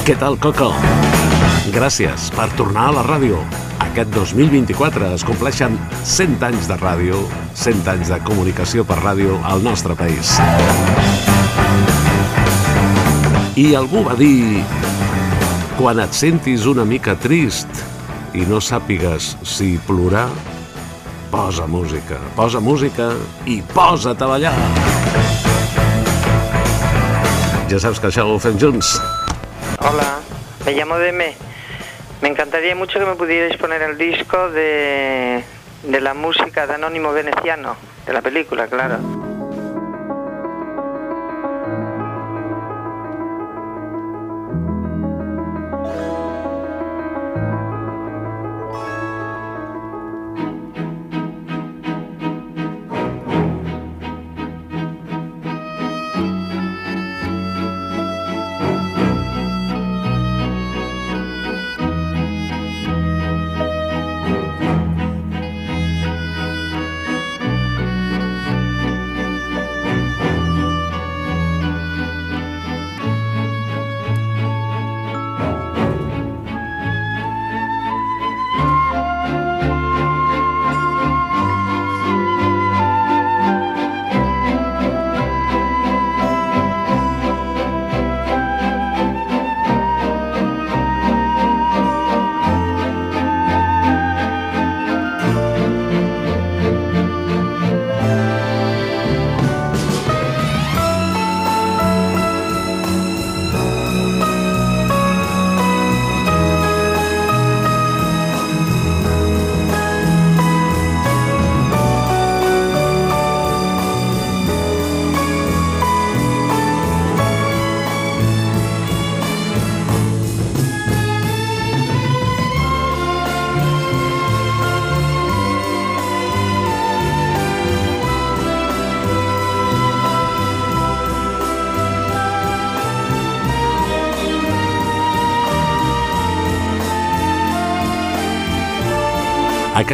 [0.00, 0.70] Què tal, Coco?
[1.74, 3.36] Gràcies per tornar a la ràdio.
[3.84, 5.76] Aquest 2024 es compleixen
[6.08, 7.18] 100 anys de ràdio,
[7.52, 10.38] 100 anys de comunicació per ràdio al nostre país.
[13.60, 14.64] I algú va dir...
[15.76, 17.84] Quan et sentis una mica trist
[18.36, 20.26] i no sàpigues si plorar,
[21.32, 23.12] posa música, posa música
[23.48, 24.56] i posa't a ballar.
[27.70, 28.96] Ja saps que això ho fem junts.
[29.82, 30.20] Hola,
[30.66, 31.34] me llamo Deme.
[32.20, 35.42] Me encantaría mucho que me pudierais poner el disco de,
[35.84, 39.19] de la música de Anónimo Veneciano, de la película, claro.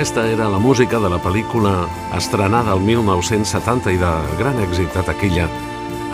[0.07, 5.02] Aquesta era la música de la pel·lícula estrenada el 1970 i de gran èxit a
[5.02, 5.48] taquilla,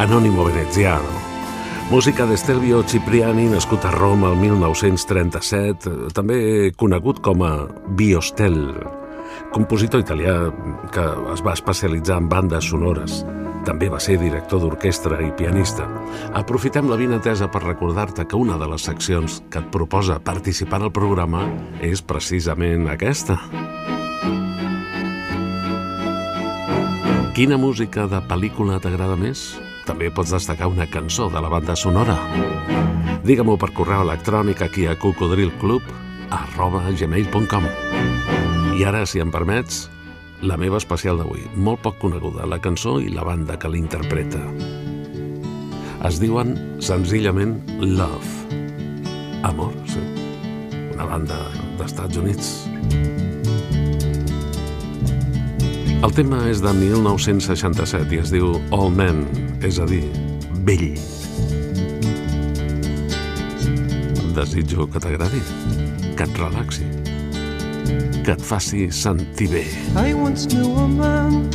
[0.01, 1.12] Anónimo Veneziano.
[1.90, 7.51] Música d'Estelvio Cipriani, nascut a Roma el 1937, també conegut com a
[7.93, 8.57] Biostel,
[9.53, 10.38] compositor italià
[10.88, 13.26] que es va especialitzar en bandes sonores.
[13.68, 15.84] També va ser director d'orquestra i pianista.
[16.40, 20.97] Aprofitem la vinatesa per recordar-te que una de les seccions que et proposa participar el
[20.97, 21.45] programa
[21.84, 23.36] és precisament aquesta.
[27.33, 29.55] Quina música de pel·lícula t'agrada més?
[29.89, 32.18] També pots destacar una cançó de la banda sonora.
[33.24, 35.87] Digue-m'ho per correu electrònic aquí a cocodrilclub
[36.28, 37.70] arroba gmail.com
[38.76, 39.87] I ara, si em permets,
[40.45, 44.45] la meva especial d'avui, molt poc coneguda, la cançó i la banda que l'interpreta.
[46.05, 46.53] Es diuen
[46.85, 48.61] senzillament Love.
[49.49, 50.05] Amor, sí.
[50.93, 51.41] Una banda
[51.80, 53.32] d'Estats Units.
[56.03, 59.20] El tema és de 1967 i es diu All Men,
[59.62, 60.03] és a dir,
[60.66, 60.96] vell.
[64.34, 65.38] Desitjo que t'agradi,
[66.18, 66.88] que et relaxi,
[68.26, 69.62] que et faci sentir bé.
[69.94, 71.46] I once knew a man,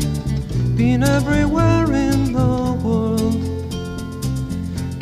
[0.79, 3.43] been everywhere in the world.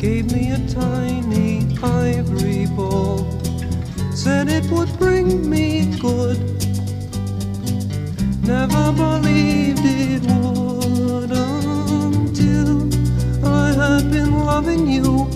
[0.02, 3.22] Gave me a tiny ivory ball,
[4.10, 6.55] said it would bring me good.
[8.46, 12.88] Never believed it would until
[13.44, 15.26] I had been loving you.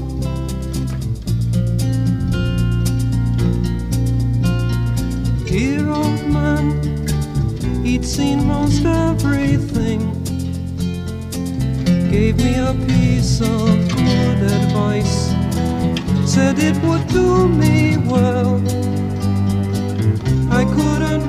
[5.45, 10.01] Dear old man, he'd seen most everything.
[12.13, 15.35] Gave me a piece of good advice,
[16.25, 18.63] said it would do me well.
[20.53, 21.29] I couldn't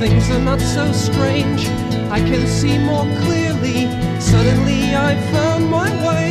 [0.00, 1.68] things are not so strange.
[2.10, 3.80] I can see more clearly.
[4.18, 6.28] Suddenly I found my way.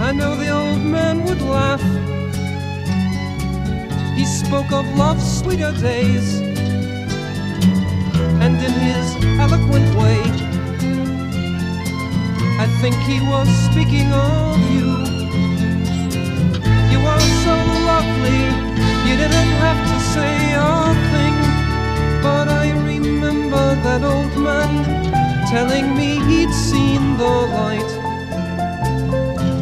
[0.00, 1.82] I know the old man would laugh.
[4.16, 6.47] He spoke of love's sweeter days.
[8.58, 10.20] In his eloquent way,
[12.58, 14.90] I think he was speaking of you.
[16.92, 17.54] You are so
[17.92, 18.42] lovely,
[19.06, 21.36] you didn't have to say a thing.
[22.20, 24.84] But I remember that old man
[25.48, 27.92] telling me he'd seen the light.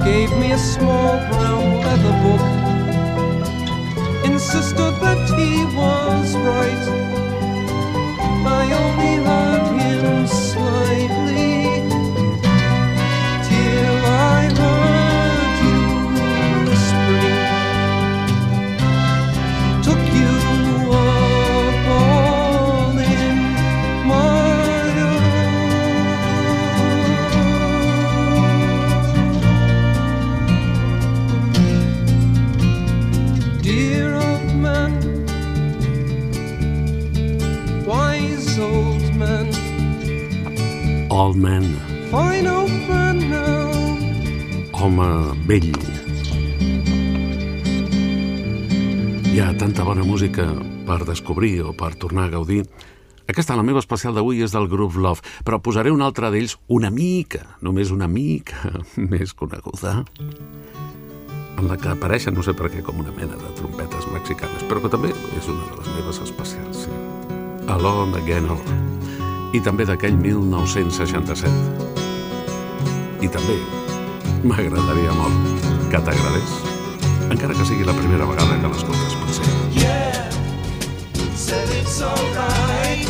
[0.05, 2.45] Gave me a small brown leather book,
[4.25, 7.06] insisted that he was right.
[8.69, 9.06] I only
[41.27, 41.65] Old Man,
[44.79, 45.07] home
[45.49, 45.73] vell.
[49.27, 50.45] Hi ha tanta bona música
[50.87, 52.61] per descobrir o per tornar a gaudir.
[53.27, 56.93] Aquesta, la meva especial d'avui, és del grup Love, però posaré un altre d'ells una
[56.95, 58.77] mica, només una mica
[59.11, 60.05] més coneguda,
[61.59, 64.79] en la que apareixen, no sé per què, com una mena de trompetes mexicanes, però
[64.85, 67.01] que també és una de les meves especials, sí.
[67.67, 68.96] Alone Again All.
[69.55, 71.51] I també d'aquell 1967.
[73.23, 73.57] I també
[74.47, 75.37] m'agradaria molt
[75.91, 76.53] que t'agradés,
[77.31, 79.47] encara que sigui la primera vegada que l'escoltes potser.
[79.79, 80.31] Yeah,
[81.35, 83.07] said it's alright.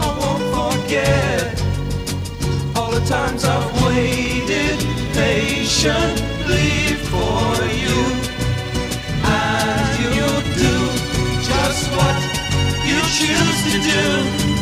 [0.00, 1.62] I won't forget
[2.74, 4.78] all the times I've waited
[5.12, 7.44] patiently for
[7.84, 7.98] you.
[9.24, 10.74] And you'll do
[11.44, 12.16] just what
[12.88, 14.57] you choose to do.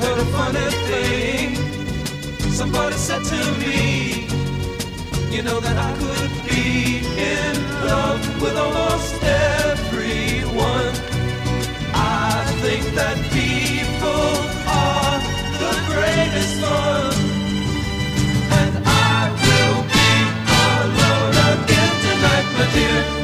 [0.00, 1.54] Heard a funny thing.
[2.52, 3.89] Somebody said to me,
[5.50, 6.98] know that I could be
[7.34, 7.54] in
[7.90, 10.92] love with almost everyone.
[11.92, 14.30] I think that people
[14.84, 15.16] are
[15.62, 17.14] the greatest fun.
[18.60, 20.12] And I will be
[20.68, 23.19] alone again tonight, my dear.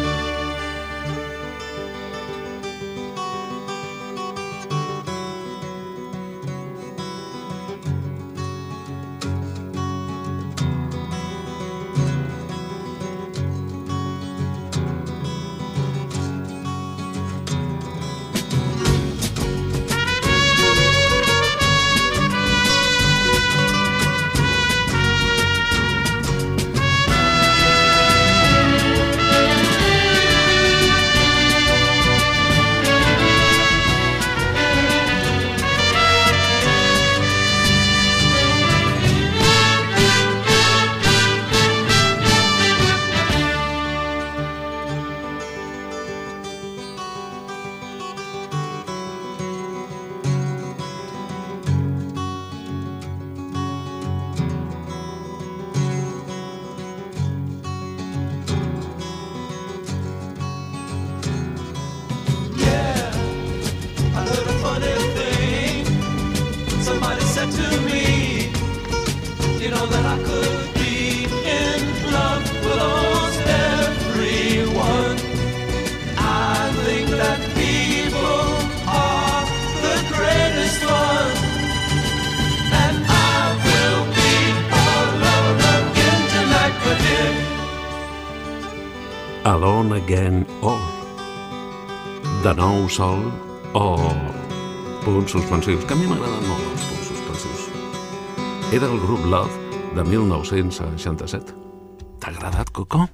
[92.89, 93.22] Sol
[93.72, 93.97] o
[95.05, 97.66] punts suspensius, que a mi m'agraden molt els punts suspensius.
[98.74, 99.53] Era el grup Love
[99.97, 101.55] de 1967.
[102.20, 103.09] T'ha agradat, Coco?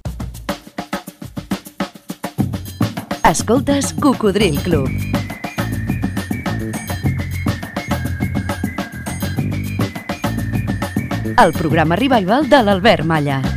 [3.28, 5.12] Escoltes Cocodril Club.
[11.38, 13.51] el programa revival de l'Albert Malla.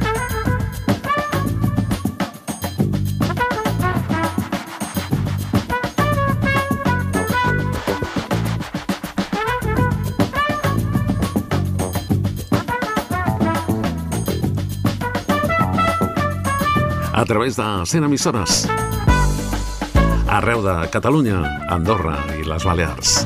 [17.25, 18.67] A través de 100 emissores.
[20.29, 21.39] Arreu de Catalunya,
[21.73, 23.25] Andorra i les Balears.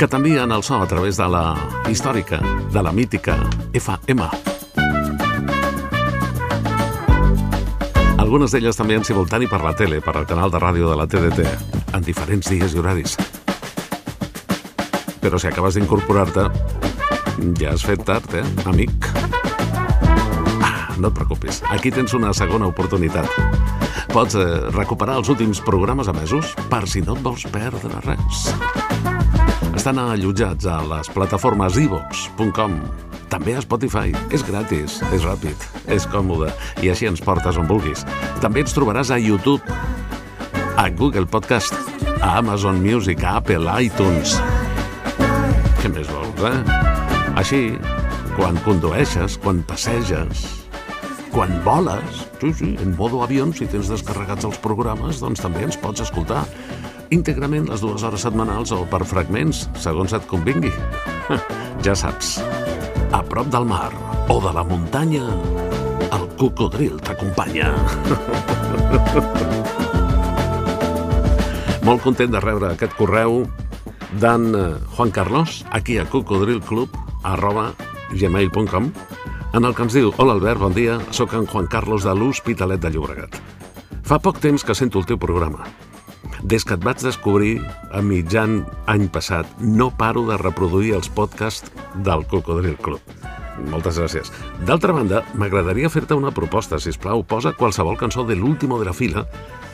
[0.00, 1.52] Que t'envien el so a través de la
[1.92, 2.40] històrica,
[2.72, 3.36] de la mítica
[3.76, 4.24] FM.
[8.16, 11.04] Algunes d'elles també en simultani per la tele, per al canal de ràdio de la
[11.04, 11.44] TDT,
[11.92, 13.18] en diferents dies i horaris.
[15.20, 16.48] Però si acabes d'incorporar-te,
[17.60, 19.07] ja has fet tard, eh, amic?
[21.00, 23.28] No et preocupis, aquí tens una segona oportunitat.
[24.12, 28.48] Pots eh, recuperar els últims programes emesos per si no et vols perdre res.
[29.78, 32.80] Estan allotjats a les plataformes ivox.com,
[33.30, 34.12] també a Spotify.
[34.34, 36.50] És gratis, és ràpid, és còmode
[36.82, 38.04] i així ens portes on vulguis.
[38.42, 39.62] També ens trobaràs a YouTube,
[40.78, 41.76] a Google Podcast,
[42.18, 44.38] a Amazon Music, a Apple, iTunes.
[45.78, 46.78] Què més vols, eh?
[47.38, 47.62] Així,
[48.34, 50.57] quan condueixes, quan passeges,
[51.38, 55.78] quan voles, sí, sí, en modo avió, si tens descarregats els programes, doncs també ens
[55.78, 56.42] pots escoltar
[57.14, 60.74] íntegrament les dues hores setmanals o per fragments, segons et convingui.
[61.86, 62.42] Ja saps,
[63.14, 63.94] a prop del mar
[64.34, 65.22] o de la muntanya,
[66.10, 67.70] el cocodril t'acompanya.
[71.86, 73.46] Molt content de rebre aquest correu
[74.18, 76.90] d'en eh, Juan Carlos, aquí a cocodrilclub,
[77.22, 77.70] arroba
[78.10, 78.90] gmail.com,
[79.58, 82.78] en el que ens diu Hola Albert, bon dia, sóc en Juan Carlos de l'Hospitalet
[82.78, 83.38] de Llobregat.
[84.06, 85.66] Fa poc temps que sento el teu programa.
[86.46, 87.56] Des que et vaig descobrir
[87.90, 91.72] a mitjan any passat, no paro de reproduir els podcasts
[92.06, 93.02] del Cocodril Club.
[93.72, 94.30] Moltes gràcies.
[94.68, 98.94] D'altra banda, m'agradaria fer-te una proposta, si plau, Posa qualsevol cançó de l'último de la
[98.94, 99.26] fila.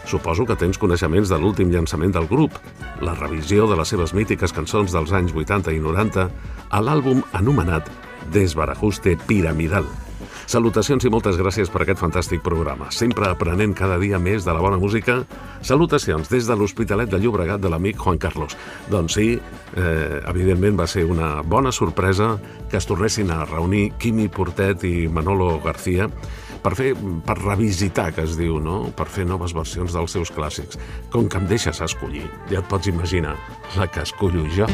[0.09, 2.57] Suposo que tens coneixements de l'últim llançament del grup,
[3.05, 6.31] la revisió de les seves mítiques cançons dels anys 80 i 90
[6.71, 7.93] a l'àlbum anomenat
[8.33, 9.87] Desbarajuste Piramidal.
[10.47, 12.91] Salutacions i moltes gràcies per aquest fantàstic programa.
[12.93, 15.23] Sempre aprenent cada dia més de la bona música.
[15.65, 18.57] Salutacions des de l'Hospitalet de Llobregat de l'amic Juan Carlos.
[18.93, 22.39] Doncs sí, eh, evidentment va ser una bona sorpresa
[22.71, 26.11] que es tornessin a reunir Quimi Portet i Manolo García
[26.65, 26.95] per fer,
[27.27, 28.91] per revisitar, que es diu, no?
[28.97, 30.81] Per fer noves versions dels seus clàssics.
[31.13, 33.37] Com que em deixes escollir, ja et pots imaginar
[33.77, 34.69] la que escollo jo.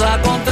[0.00, 0.49] Fotos a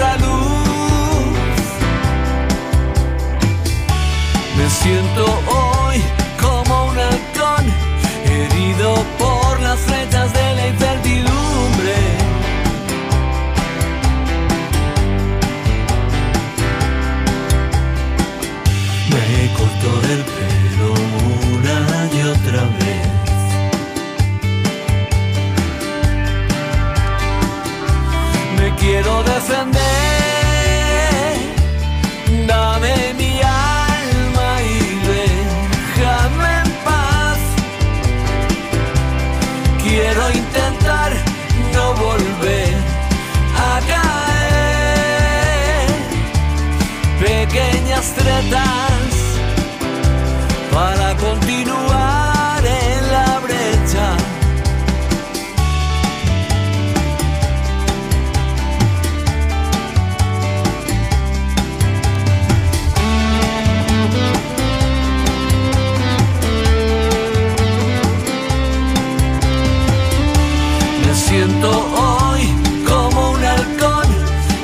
[71.29, 72.41] Me siento hoy
[72.87, 74.07] como un halcón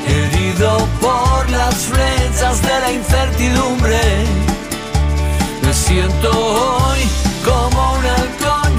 [0.07, 3.99] herido por las flechas de la incertidumbre.
[5.61, 7.01] Me siento hoy
[7.45, 8.71] como un halcón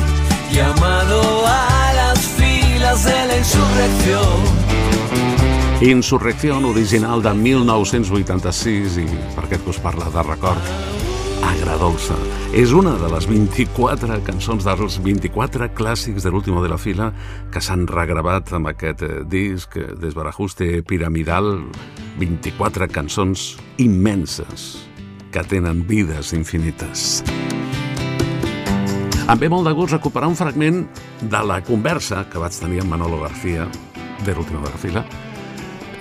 [0.50, 4.42] llamado a las filas de la insurrección.
[5.80, 9.06] Insurrecció original de 1986 i
[9.36, 11.05] per aquest que us parla de record
[11.66, 12.14] Agradolça.
[12.55, 17.09] És una de les 24 cançons dels 24 clàssics de l'último de la fila
[17.51, 21.66] que s'han regravat amb aquest eh, disc Desbarajuste Piramidal.
[22.22, 24.68] 24 cançons immenses
[25.34, 27.24] que tenen vides infinites.
[29.26, 30.84] Em ve molt de gust recuperar un fragment
[31.18, 33.66] de la conversa que vaig tenir amb Manolo García,
[34.22, 35.09] de l'última de la fila,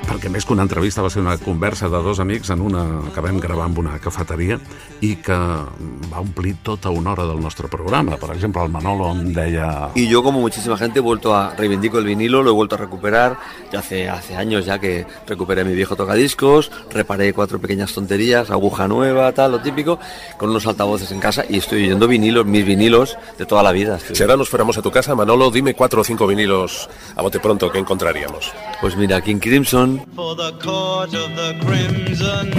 [0.06, 2.84] perquè més que una entrevista va ser una conversa de dos amics en una
[3.14, 4.60] que vam gravar en una cafeteria
[5.02, 8.18] i que va omplir tota una hora del nostre programa.
[8.18, 9.90] Per exemple, el Manolo em deia...
[9.95, 12.77] Y yo, como muchísima gente, he vuelto a reivindico el vinilo, lo he vuelto a
[12.77, 13.38] recuperar.
[13.72, 18.88] Ya hace, hace años ya que recuperé mi viejo tocadiscos, reparé cuatro pequeñas tonterías, aguja
[18.88, 19.99] nueva, tal, lo típico,
[20.38, 23.99] con unos altavoces en casa y estoy oyendo vinilos, mis vinilos de toda la vida.
[23.99, 27.40] Si ahora nos fuéramos a tu casa, Manolo, dime cuatro o cinco vinilos a bote
[27.40, 28.52] pronto que encontraríamos.
[28.82, 32.52] Pues mira, King Crimson, For the court of the crimson.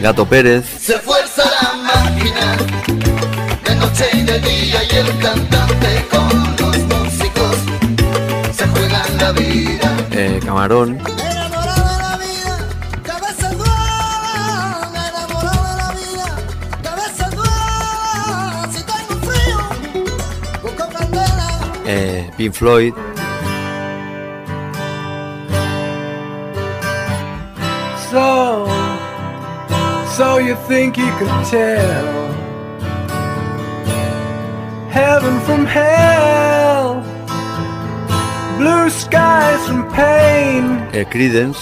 [0.00, 2.56] Gato Pérez, Se fuerza la máquina
[3.64, 7.56] de noche y de día y el cantante con los músicos
[8.54, 9.96] se juegan la vida.
[10.12, 10.98] eh, Camarón,
[21.88, 22.94] eh, Pink Floyd,
[28.10, 28.64] So,
[30.16, 32.08] so you think you could tell
[34.88, 37.02] heaven from hell,
[38.56, 40.64] blue skies from pain.
[40.96, 41.60] eh, Creedence,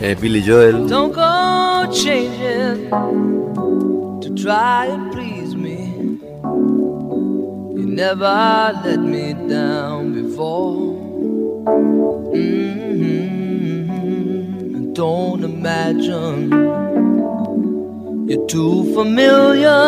[0.00, 2.90] eh, Billy Joel, Don't go changing
[4.22, 5.78] to try and please me.
[7.78, 10.94] You never let me down before.
[13.06, 14.92] Mhm.
[14.94, 16.50] Don't imagine
[18.28, 19.84] you're too familiar,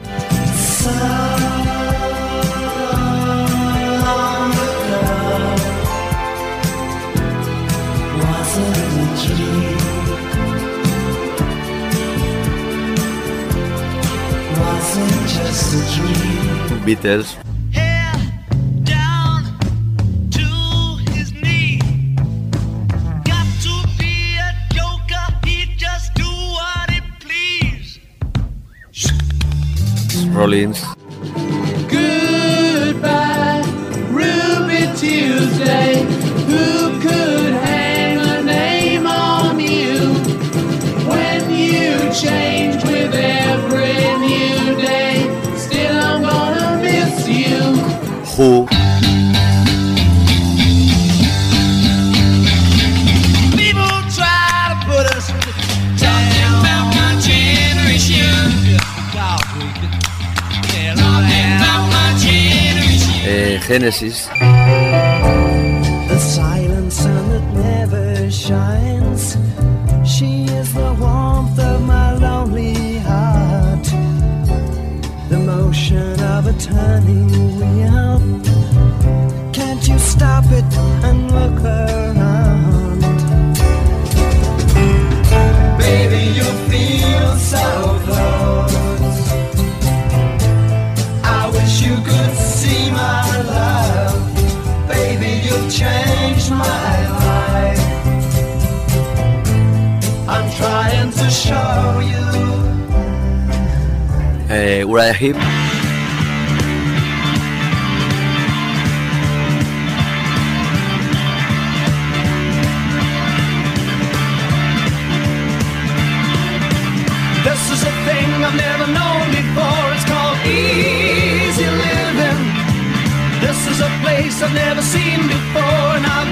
[16.87, 17.37] Beatles,
[30.33, 30.85] Rollins,
[31.89, 33.63] Goodbye,
[34.11, 36.03] Ruby Tuesday.
[36.47, 40.13] Who could hang a name on you?
[41.09, 42.56] When you change
[63.67, 64.29] Genesis,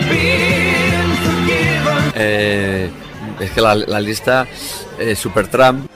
[0.09, 2.13] been forgiven.
[2.15, 2.91] eh,
[3.41, 4.47] es que la, la lista,
[4.99, 5.87] eh, Supertramp,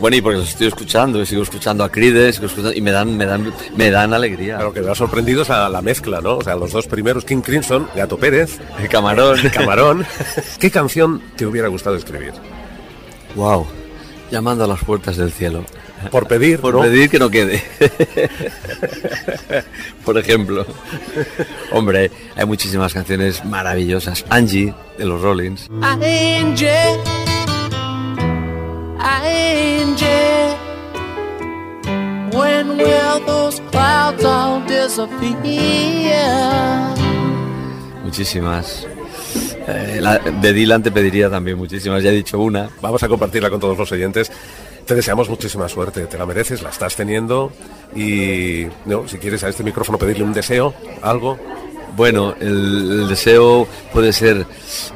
[0.00, 3.24] Bueno, y porque los estoy escuchando, y sigo escuchando a escuchando, y me dan, me
[3.24, 4.58] dan, me dan alegría.
[4.58, 6.38] Lo que me ha sorprendido es la, la mezcla, ¿no?
[6.38, 9.38] O sea, los dos primeros, King Crimson, Gato Pérez, El Camarón.
[9.52, 10.04] Camarón.
[10.58, 12.32] ¿Qué canción te hubiera gustado escribir?
[13.36, 13.66] Wow.
[14.30, 15.64] Llamando a las puertas del cielo.
[16.10, 16.80] Por pedir, Por ¿no?
[16.80, 17.62] pedir que no quede.
[20.04, 20.66] Por ejemplo.
[21.70, 24.24] Hombre, hay muchísimas canciones maravillosas.
[24.28, 25.68] Angie, de los Rollins.
[25.80, 26.98] Angie,
[32.68, 36.94] when will those clouds all disappear?
[38.04, 38.86] Muchísimas.
[39.68, 42.02] Eh, la- de Dylan te pediría también muchísimas.
[42.02, 42.68] Ya he dicho una.
[42.80, 44.30] Vamos a compartirla con todos los oyentes.
[44.86, 47.50] Te deseamos muchísima suerte, te la mereces, la estás teniendo
[47.96, 51.36] y no, si quieres a este micrófono pedirle un deseo, algo.
[51.96, 54.46] Bueno, el, el deseo puede ser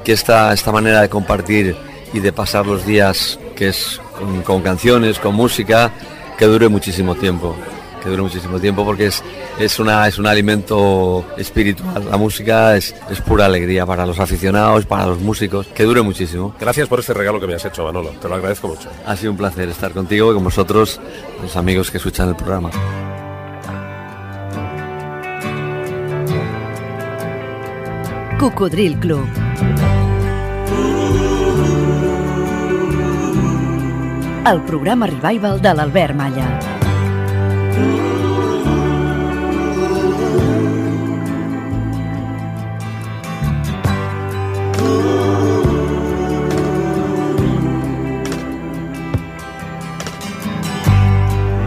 [0.05, 1.75] que esta, esta manera de compartir
[2.13, 5.91] y de pasar los días, que es con, con canciones, con música,
[6.41, 7.55] que dure muchísimo tiempo.
[8.03, 9.23] Que dure muchísimo tiempo porque es,
[9.59, 12.07] es, una, es un alimento espiritual.
[12.11, 15.67] La música es, es pura alegría para los aficionados, para los músicos.
[15.67, 16.55] Que dure muchísimo.
[16.59, 18.89] Gracias por este regalo que me has hecho, Manolo, te lo agradezco mucho.
[19.05, 20.99] Ha sido un placer estar contigo y con vosotros,
[21.43, 22.71] los amigos que escuchan el programa.
[28.39, 29.50] Cocodril Club.
[34.47, 36.47] El programa revival de l'Albert Malla.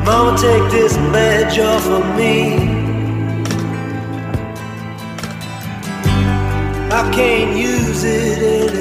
[0.03, 2.55] Mama, take this badge off of me.
[6.91, 8.72] I can't use it anymore.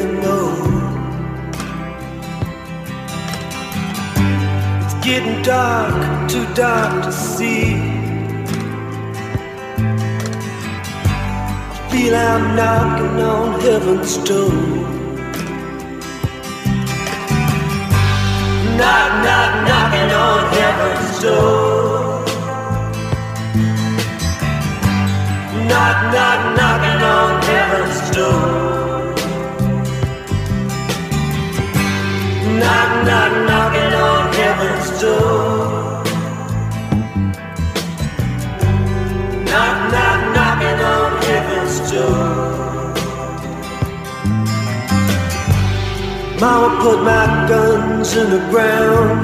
[5.13, 7.75] Getting dark, too dark to see.
[11.71, 14.53] I feel I'm knocking on heaven's door.
[18.79, 22.25] Knock, knock, knocking on heaven's door.
[25.69, 28.82] Knock, knock, knocking on heaven's door.
[32.63, 36.05] Knock, knock, knocking on heaven's door.
[39.51, 42.63] Knock, knock, knocking on heaven's door.
[46.41, 49.21] Mama put my guns in the ground.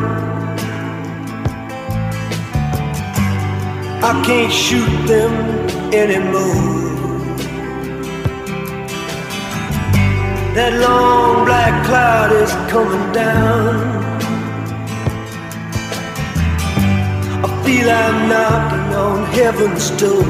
[4.04, 5.32] I can't shoot them
[5.92, 6.87] anymore.
[10.58, 13.76] That long black cloud is coming down.
[17.44, 20.26] I feel I'm knocking on heaven's door.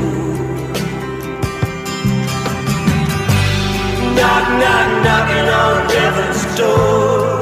[4.18, 7.40] Knock, knock, knocking on heaven's door.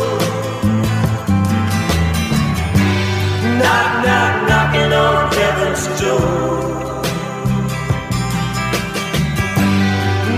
[3.59, 6.87] Knock, knock, knocking on heaven's door.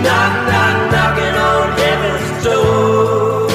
[0.02, 3.48] Knock, knock, knocking on heaven's door.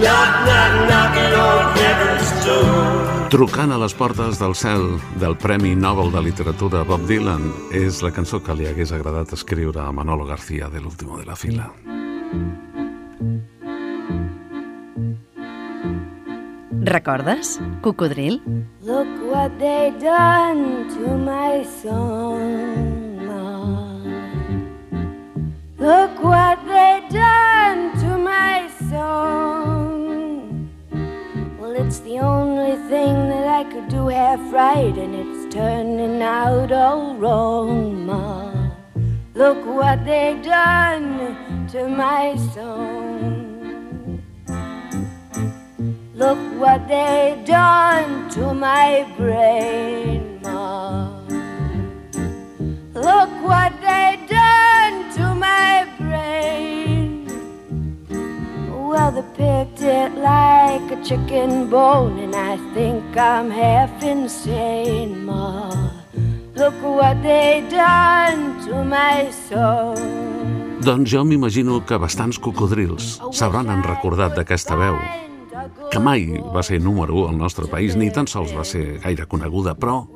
[0.00, 3.28] Knock, knock, knocking on heaven's door.
[3.30, 4.86] Trucant a les portes del cel
[5.20, 9.84] del Premi Nobel de Literatura Bob Dylan és la cançó que li hagués agradat escriure
[9.84, 11.70] a Manolo García de l'último de la fila.
[16.82, 17.60] Recordes?
[17.82, 18.40] Cocodril?
[18.82, 22.99] Look what they done to my song.
[25.80, 30.68] Look what they done to my song.
[31.58, 36.70] Well, it's the only thing that I could do half right, and it's turning out
[36.70, 38.52] all wrong, Ma.
[39.32, 44.20] Look what they done to my song.
[46.14, 51.08] Look what they done to my brain, Ma.
[52.92, 54.18] Look what they
[55.16, 57.26] to my brain.
[58.70, 65.70] Well, they picked it like a chicken bone, and I think I'm half insane, Ma.
[66.56, 69.96] Look what they done to my soul.
[70.80, 74.96] Doncs jo m'imagino que bastants cocodrils s'hauran recordat d'aquesta veu,
[75.92, 79.26] que mai va ser número 1 al nostre país, ni tan sols va ser gaire
[79.26, 80.06] coneguda, però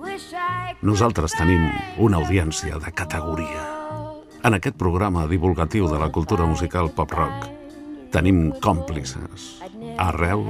[0.82, 1.68] nosaltres tenim
[1.98, 3.73] una audiència de categoria.
[4.44, 7.46] En aquest programa divulgatiu de la cultura musical pop-rock
[8.12, 9.46] tenim còmplices
[10.04, 10.42] arreu,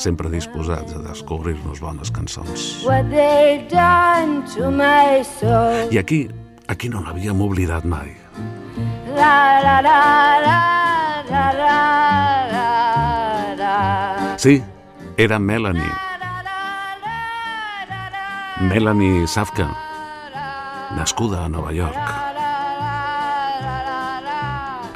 [0.00, 2.64] sempre disposats a descobrir-nos bones cançons.
[5.92, 6.22] I aquí,
[6.72, 8.14] aquí no n'havíem oblidat mai.
[9.12, 9.98] La la la
[10.46, 10.60] la
[11.28, 11.76] la la
[12.54, 12.70] la
[13.60, 14.38] la.
[14.38, 14.62] Sí,
[15.18, 15.92] era Melanie.
[18.72, 19.68] Melanie Safka,
[20.96, 22.27] nascuda a Nova York.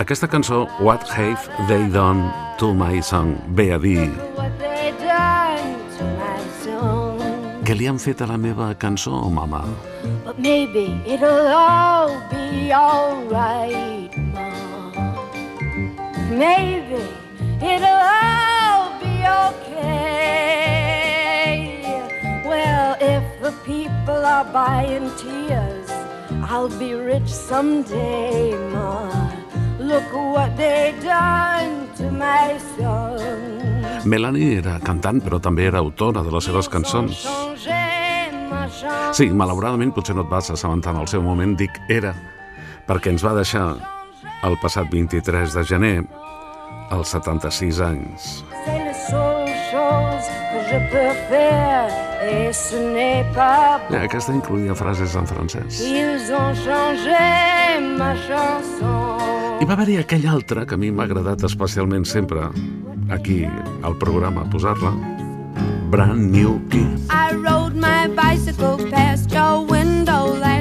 [0.02, 1.38] Aquesta cançó, What Have
[1.68, 4.10] They Done to My Song, ve a dir
[7.62, 9.62] què li han fet a la meva cançó, mama?
[10.24, 14.90] But maybe it'll all be alright, Mom.
[16.34, 17.06] Maybe
[17.62, 20.82] it'll all be okay.
[22.44, 25.88] Well, if the people are buying tears,
[26.42, 29.21] I'll be rich someday, Ma.
[29.92, 33.52] Look what they done to my son.
[34.08, 37.26] Melanie era cantant, però també era autora de les seves cançons.
[39.12, 42.14] Sí, malauradament potser no et vas assabentar en el seu moment, dic era,
[42.88, 43.66] perquè ens va deixar
[44.48, 45.98] el passat 23 de gener,
[46.88, 48.32] als 76 anys.
[53.36, 55.84] Pas Bé, aquesta incloïa frases en francès.
[55.84, 59.41] Ils ont changé ma chanson.
[59.62, 62.48] I va haver-hi aquell altre que a mi m'ha agradat especialment sempre,
[63.14, 63.36] aquí
[63.86, 64.90] al programa, posar-la,
[65.92, 66.88] Brand New Key.
[67.14, 70.51] I rode my bicycle past your window last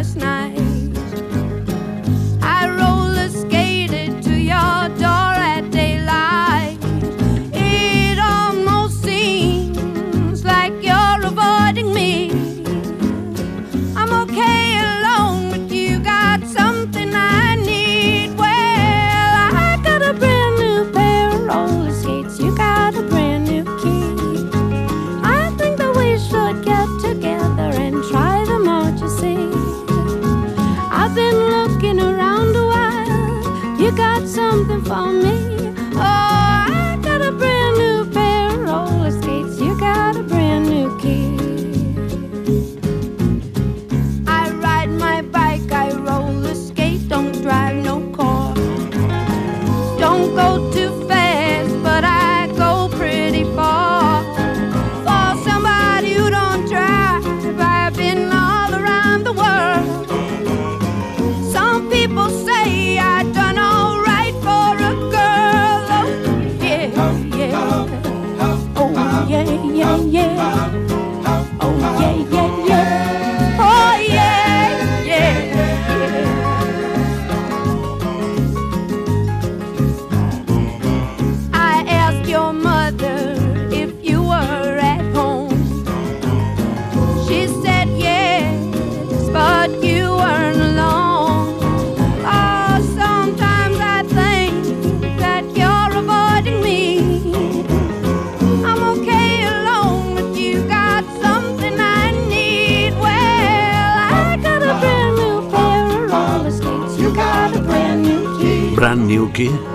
[109.34, 109.72] see.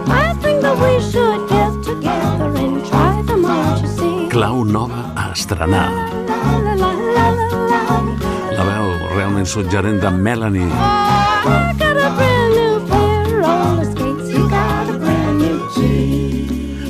[4.37, 5.89] clau nova a estrenar.
[8.53, 10.69] La, veu realment suggerent de Melanie.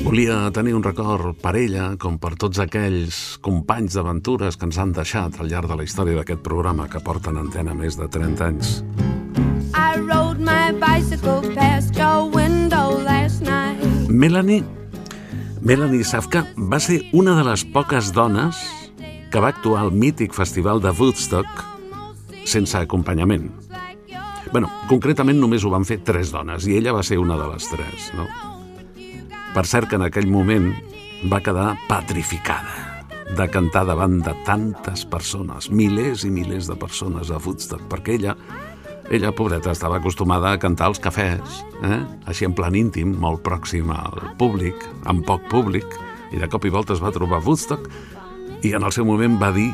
[0.02, 4.96] Volia tenir un record per ella, com per tots aquells companys d'aventures que ens han
[4.96, 8.80] deixat al llarg de la història d'aquest programa que porten antena més de 30 anys.
[9.76, 11.65] I rode my bicycle past
[14.16, 14.64] Melanie,
[15.60, 18.56] Melanie Safka va ser una de les poques dones
[19.28, 21.60] que va actuar al mític festival de Woodstock
[22.48, 23.50] sense acompanyament.
[24.52, 27.68] bueno, concretament només ho van fer tres dones i ella va ser una de les
[27.68, 28.24] tres, no?
[29.52, 30.70] Per cert que en aquell moment
[31.28, 33.04] va quedar petrificada
[33.36, 38.36] de cantar davant de tantes persones, milers i milers de persones a Woodstock, perquè ella,
[39.10, 42.00] ella, pobreta, estava acostumada a cantar als cafès, eh?
[42.26, 44.74] així en plan íntim, molt pròxim al públic,
[45.06, 45.86] amb poc públic,
[46.34, 47.86] i de cop i volta es va trobar Woodstock
[48.66, 49.68] i en el seu moment va dir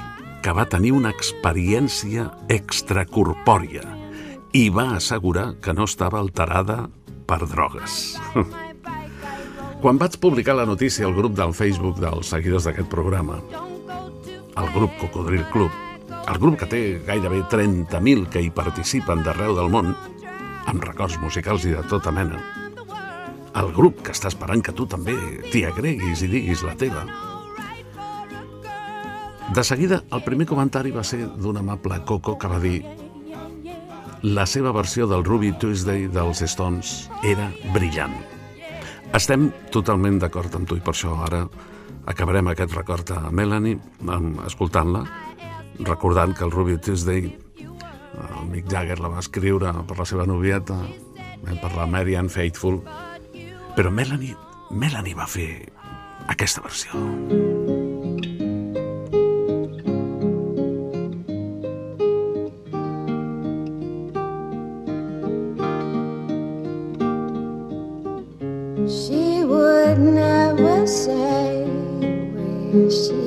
[0.45, 3.87] que va tenir una experiència extracorpòria
[4.53, 6.83] i va assegurar que no estava alterada
[7.27, 8.19] per drogues.
[9.83, 13.41] Quan vaig publicar la notícia al grup del Facebook dels seguidors d'aquest programa,
[14.61, 15.73] el grup Cocodril Club,
[16.28, 19.93] el grup que té gairebé 30.000 que hi participen d'arreu del món,
[20.70, 22.39] amb records musicals i de tota mena,
[23.59, 25.16] el grup que està esperant que tu també
[25.51, 27.05] t'hi agreguis i diguis la teva.
[29.53, 32.78] De seguida, el primer comentari va ser d'un amable Coco que va dir
[34.23, 38.15] la seva versió del Ruby Tuesday dels Stones era brillant.
[39.12, 41.43] Estem totalment d'acord amb tu i per això ara
[42.09, 43.77] acabarem aquest record a Melanie
[44.47, 45.03] escoltant-la,
[45.81, 47.32] recordant que el Ruby Tuesday
[48.40, 50.78] el Mick Jagger la va escriure per la seva novieta,
[51.16, 52.82] eh, per la Marianne Faithful,
[53.77, 54.36] però Melanie,
[54.70, 55.51] Melanie va fer
[56.28, 56.93] aquesta versió.
[68.89, 71.65] She would never say
[72.35, 73.22] where she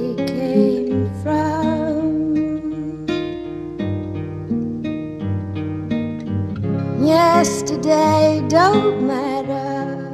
[7.37, 10.09] Yesterday don't matter,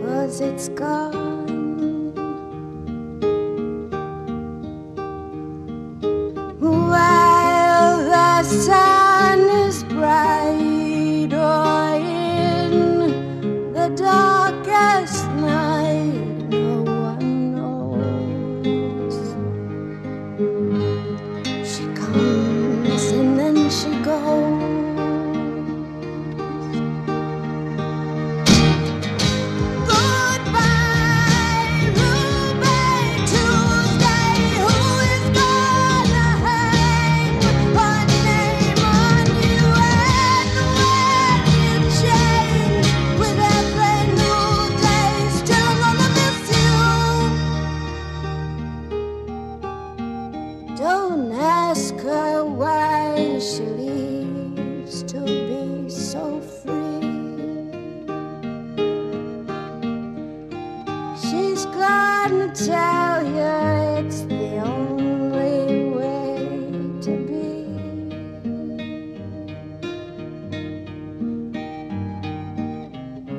[0.00, 1.13] cause it's gone.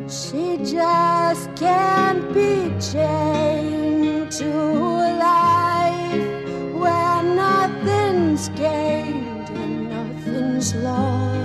[0.07, 11.44] She just can't be chained to a life where nothing's gained and nothing's lost.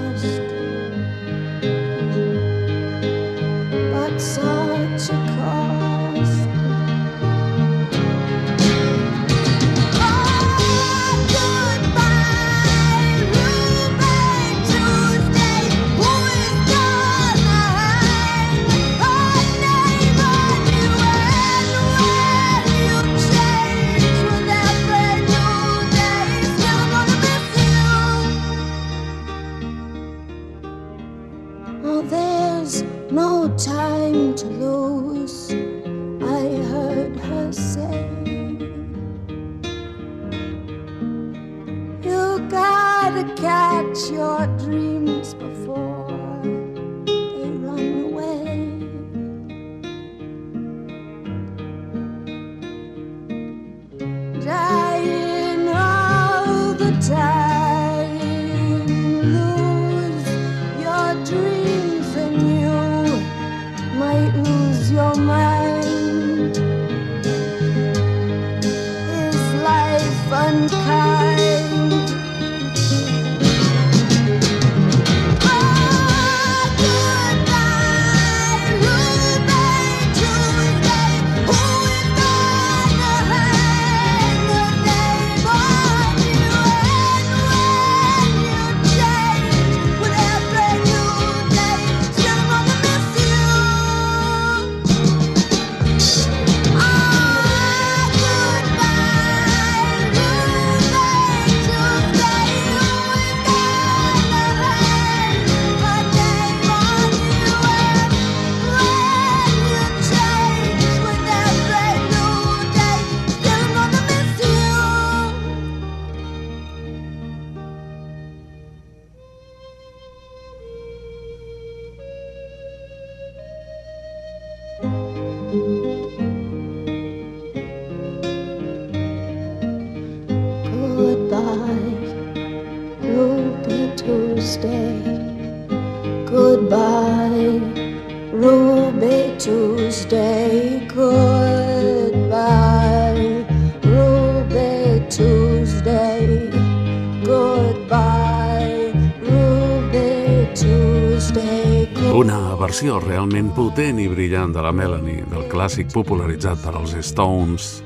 [152.90, 157.84] Versió realment potent i brillant de la Melanie, del clàssic popularitzat per als Stones,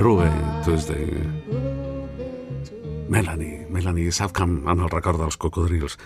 [0.00, 0.30] Ruby
[0.64, 1.04] Tuesday.
[3.12, 5.98] Melanie, Melanie Safcam en el record dels cocodrils.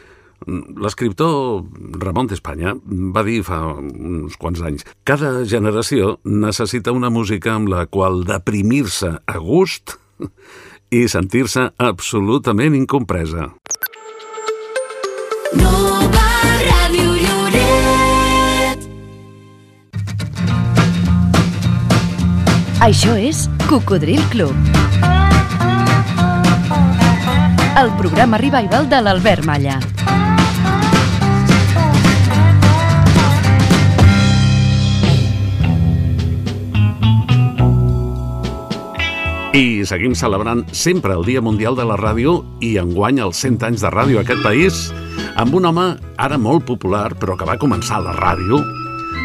[0.42, 1.62] L'escriptor
[2.02, 2.74] Ramon d'Espanya
[3.14, 9.12] va dir fa uns quants anys cada generació necessita una música amb la qual deprimir-se
[9.22, 10.00] a gust
[10.90, 13.52] i sentir-se absolutament incompresa.
[15.54, 15.95] Nova
[22.76, 24.52] Això és Cocodril Club.
[27.80, 29.78] El programa revival de l'Albert Malla.
[39.56, 43.86] I seguim celebrant sempre el Dia Mundial de la Ràdio i enguany els 100 anys
[43.88, 44.90] de ràdio a aquest país
[45.40, 48.60] amb un home ara molt popular però que va començar a la ràdio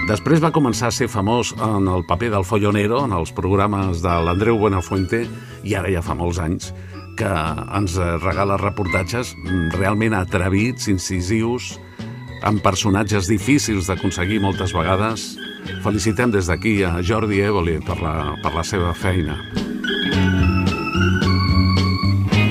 [0.09, 4.15] Després va començar a ser famós en el paper del follonero, en els programes de
[4.26, 5.23] l'Andreu Buenafuente,
[5.63, 6.72] i ara ja fa molts anys
[7.19, 7.30] que
[7.77, 9.35] ens regala reportatges
[9.77, 11.76] realment atrevits, incisius,
[12.41, 15.35] amb personatges difícils d'aconseguir moltes vegades.
[15.85, 19.38] Felicitem des d'aquí a Jordi Évoli per la, per la seva feina.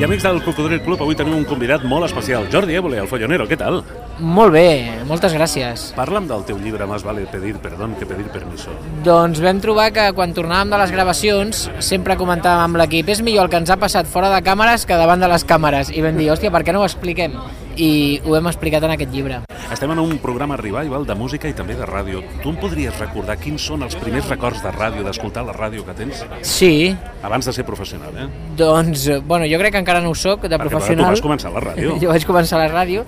[0.01, 3.45] I amics del Cocodril Club, avui tenim un convidat molt especial, Jordi Évole, el follonero,
[3.45, 3.83] què tal?
[4.17, 5.83] Molt bé, moltes gràcies.
[5.93, 8.73] Parla'm del teu llibre Más vale pedir perdón que pedir permiso.
[9.05, 13.51] Doncs vam trobar que quan tornàvem de les gravacions sempre comentàvem amb l'equip és millor
[13.51, 16.17] el que ens ha passat fora de càmeres que davant de les càmeres i vam
[16.17, 17.37] dir, hòstia, per què no ho expliquem?
[17.77, 19.43] I ho hem explicat en aquest llibre.
[19.71, 22.25] Estem en un programa revival de música i també de ràdio.
[22.43, 25.95] Tu em podries recordar quins són els primers records de ràdio, d'escoltar la ràdio que
[25.95, 26.25] tens?
[26.43, 26.91] Sí.
[27.23, 28.27] Abans de ser professional, eh?
[28.59, 31.07] Doncs, eh, bueno, jo crec que encara no ho soc, de Perquè, professional.
[31.07, 31.95] tu vas començar la ràdio.
[32.03, 33.05] jo vaig començar la ràdio,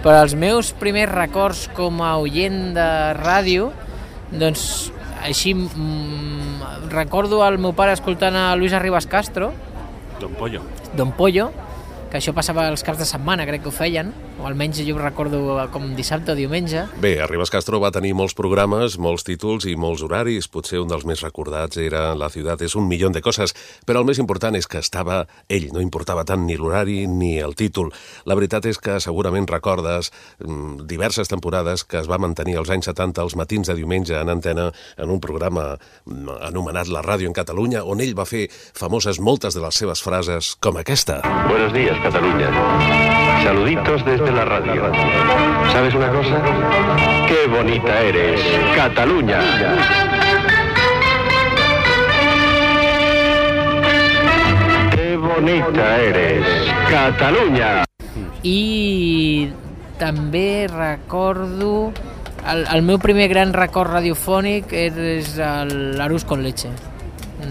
[0.00, 2.88] però els meus primers records com a oient de
[3.20, 3.68] ràdio,
[4.32, 4.90] doncs
[5.20, 9.52] així mm, recordo el meu pare escoltant a Luis Arribas Castro,
[10.16, 10.62] Don Pollo.
[10.96, 11.50] Don Pollo,
[12.08, 15.00] que això passava els caps de setmana, crec que ho feien, o almenys jo ho
[15.00, 15.40] recordo
[15.72, 16.84] com dissabte o diumenge.
[17.00, 20.48] Bé, Arribas Castro va tenir molts programes, molts títols i molts horaris.
[20.52, 23.54] Potser un dels més recordats era La ciutat és un milió de coses,
[23.86, 27.54] però el més important és que estava ell, no importava tant ni l'horari ni el
[27.54, 27.92] títol.
[28.26, 30.10] La veritat és que segurament recordes
[30.44, 34.32] mm, diverses temporades que es va mantenir als anys 70 els matins de diumenge en
[34.32, 39.20] antena en un programa mm, anomenat La Ràdio en Catalunya, on ell va fer famoses
[39.20, 41.22] moltes de les seves frases com aquesta.
[41.48, 42.50] Buenos días, Cataluña.
[43.46, 44.90] Saluditos desde la radio.
[45.72, 46.42] ¿Sabes una cosa?
[47.28, 48.40] ¡Qué bonita eres,
[48.74, 49.40] Cataluña!
[54.90, 56.46] ¡Qué bonita eres,
[56.90, 57.84] Cataluña!
[58.42, 59.52] I
[59.98, 61.92] també recordo...
[62.46, 65.34] El, el meu primer gran record radiofònic és
[65.98, 66.70] l'Arús con leche,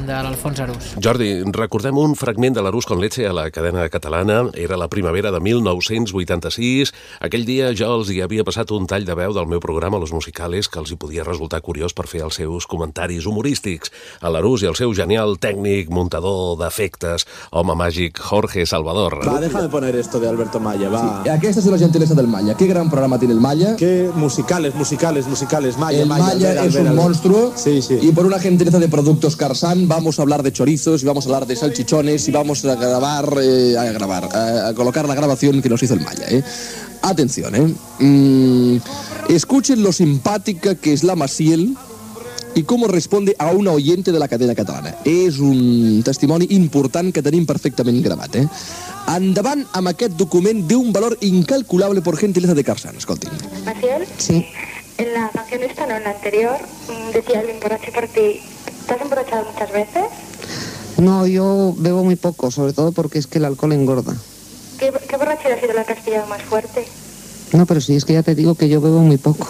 [0.06, 0.91] de l'Alfons Arús.
[1.02, 4.44] Jordi, recordem un fragment de l'Arús con leche a la cadena catalana.
[4.53, 6.91] Era la primavera de 1986.
[7.26, 10.14] Aquell dia jo els hi havia passat un tall de veu del meu programa Los
[10.14, 13.91] Musicales que els hi podia resultar curiós per fer els seus comentaris humorístics.
[14.22, 19.19] A l'Arús i el seu genial tècnic, muntador d'efectes, home màgic Jorge Salvador.
[19.26, 21.03] Va, déjame poner esto de Alberto Maya, va.
[21.23, 22.56] Sí, Aquesta es la gentileza del Maya.
[22.56, 23.76] Qué gran programa tiene el Maya.
[23.76, 25.77] Qué musicales, musicales, musicales.
[25.77, 27.03] Maya, el Maya, Maya Albert, es Albert, un Albert.
[27.03, 27.53] monstruo.
[27.56, 27.99] Sí, sí.
[28.02, 31.30] Y por una gentileza de productos Carsan vamos a hablar de chorizos y vamos a
[31.30, 35.61] hablar de salchichones y vamos a grabar, eh, a grabar, a, a colocar la grabación
[35.61, 36.26] que nos hizo el Maya.
[36.30, 36.43] ¿eh?
[37.01, 37.73] Atención, ¿eh?
[38.03, 38.77] Mm,
[39.30, 41.77] escuchen lo simpática que es la Maciel
[42.55, 44.93] i com responde a una oyente de la cadena catalana.
[45.03, 48.35] És un testimoni important que tenim perfectament gravat.
[48.39, 48.45] Eh?
[49.11, 52.95] Endavant amb aquest document d'un valor incalculable por gentileza de Carsan.
[52.95, 53.31] Escoltin.
[53.65, 54.45] Maciel, Sí.
[54.97, 56.55] en la canción esta, no en la anterior,
[56.88, 58.39] mm, decía el emborrache por ti.
[58.88, 60.03] ¿Te has emborrachado muchas veces?
[60.98, 64.16] No, yo bebo muy poco, sobre todo porque es que el alcohol engorda.
[64.80, 66.86] ¿Qué, qué borrachera ha sido la que has pillado más fuerte?
[67.53, 69.48] No, pero sí, es que ya te digo que yo bebo muy poco.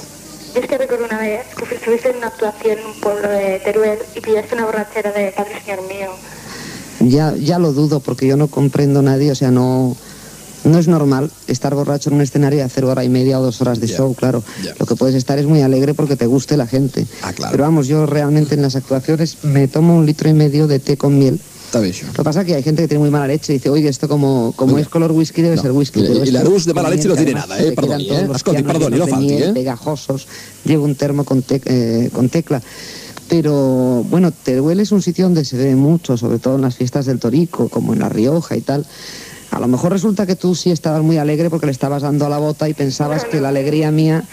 [0.54, 3.60] Yo es que recuerdo una vez que estuviste en una actuación en un pueblo de
[3.60, 6.12] Teruel y pillaste una borrachera de Padre Señor mío.
[7.02, 9.98] Ya, ya lo dudo porque yo no comprendo a nadie, o sea, no,
[10.66, 13.62] no es normal estar borracho en un escenario y hacer hora y media o dos
[13.62, 14.44] horas de show, claro.
[14.80, 17.06] Lo que puedes estar es muy alegre porque te guste la gente.
[17.52, 20.98] Pero vamos, yo realmente en las actuaciones me tomo un litro y medio de té
[20.98, 21.40] con miel.
[22.08, 23.90] Lo que pasa es que hay gente que tiene muy mala leche y dice, oye,
[23.90, 26.00] esto como, como es color whisky debe ser whisky.
[26.00, 28.06] y- y la Rus de mala leche no tiene nada, eh, todos eh.
[28.08, 28.44] pianos
[28.80, 29.54] perdoni, llenos no falti, miel, eh.
[29.54, 30.28] pegajosos.
[30.64, 32.62] Llevo un termo con, tec- eh, con tecla.
[33.28, 37.08] Pero bueno, Teruel es un sitio donde se ve mucho, sobre todo en las fiestas
[37.08, 38.86] del Torico, como en La Rioja y tal.
[39.56, 42.30] A lo mejor resulta que tú sí estabas muy alegre porque le estabas dando a
[42.30, 44.26] la bota y pensabas que la alegría mía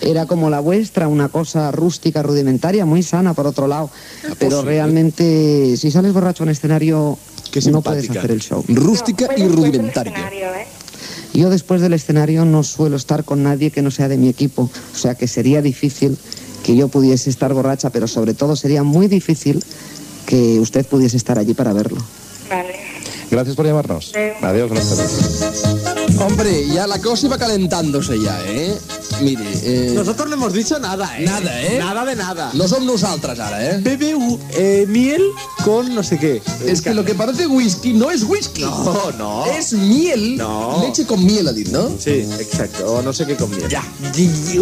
[0.00, 3.90] era como la vuestra, una cosa rústica, rudimentaria, muy sana por otro lado.
[4.38, 7.18] Pero realmente, si sales borracho en escenario,
[7.70, 8.64] no puedes hacer el show.
[8.68, 10.30] Rústica y rudimentaria.
[11.34, 14.70] Yo después del escenario no suelo estar con nadie que no sea de mi equipo,
[14.94, 16.16] o sea que sería difícil
[16.64, 19.62] que yo pudiese estar borracha, pero sobre todo sería muy difícil
[20.24, 22.02] que usted pudiese estar allí para verlo.
[23.30, 24.12] Gracias por llamarnos.
[24.42, 26.20] Adiós, buenas tardes.
[26.20, 28.76] Hombre, ya la cosa iba calentándose ya, ¿eh?
[29.22, 29.92] Mire, eh...
[29.94, 31.24] Nosotros no hemos dicho nada, ¿eh?
[31.24, 31.78] Nada, ¿eh?
[31.78, 32.50] Nada de nada.
[32.54, 33.78] No som nosaltres ara, eh?
[33.78, 35.22] BBU, eh, miel
[35.64, 36.42] con no sé qué.
[36.66, 38.62] Es que lo que parece whisky no es whisky.
[38.62, 39.46] No, no.
[39.46, 40.36] Es miel.
[40.36, 40.82] No.
[40.82, 41.90] Leche con miel, ha dit, no?
[41.98, 42.94] Sí, exacto.
[42.94, 43.68] O no sé qué con miel.
[43.68, 43.84] Ya.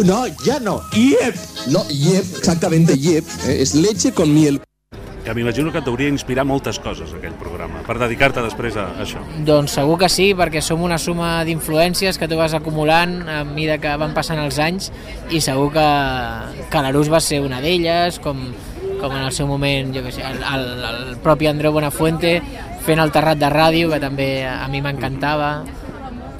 [0.05, 0.83] No, ya no.
[0.93, 1.35] Yep.
[1.69, 3.25] No, yep, exactamente, yep.
[3.47, 3.63] Eh?
[3.63, 4.61] És leche con miel.
[5.29, 9.21] Que m'imagino que et deuria inspirar moltes coses, aquell programa, per dedicar-te després a això.
[9.45, 13.77] Doncs segur que sí, perquè som una suma d'influències que tu vas acumulant a mesura
[13.83, 14.89] que van passant els anys
[15.29, 15.85] i segur que,
[16.73, 18.41] que l'Arús va ser una d'elles, com,
[19.03, 22.39] com en el seu moment jo que sé, el, el, el propi Andreu Buenafuente
[22.89, 25.59] fent el terrat de ràdio, que també a mi m'encantava.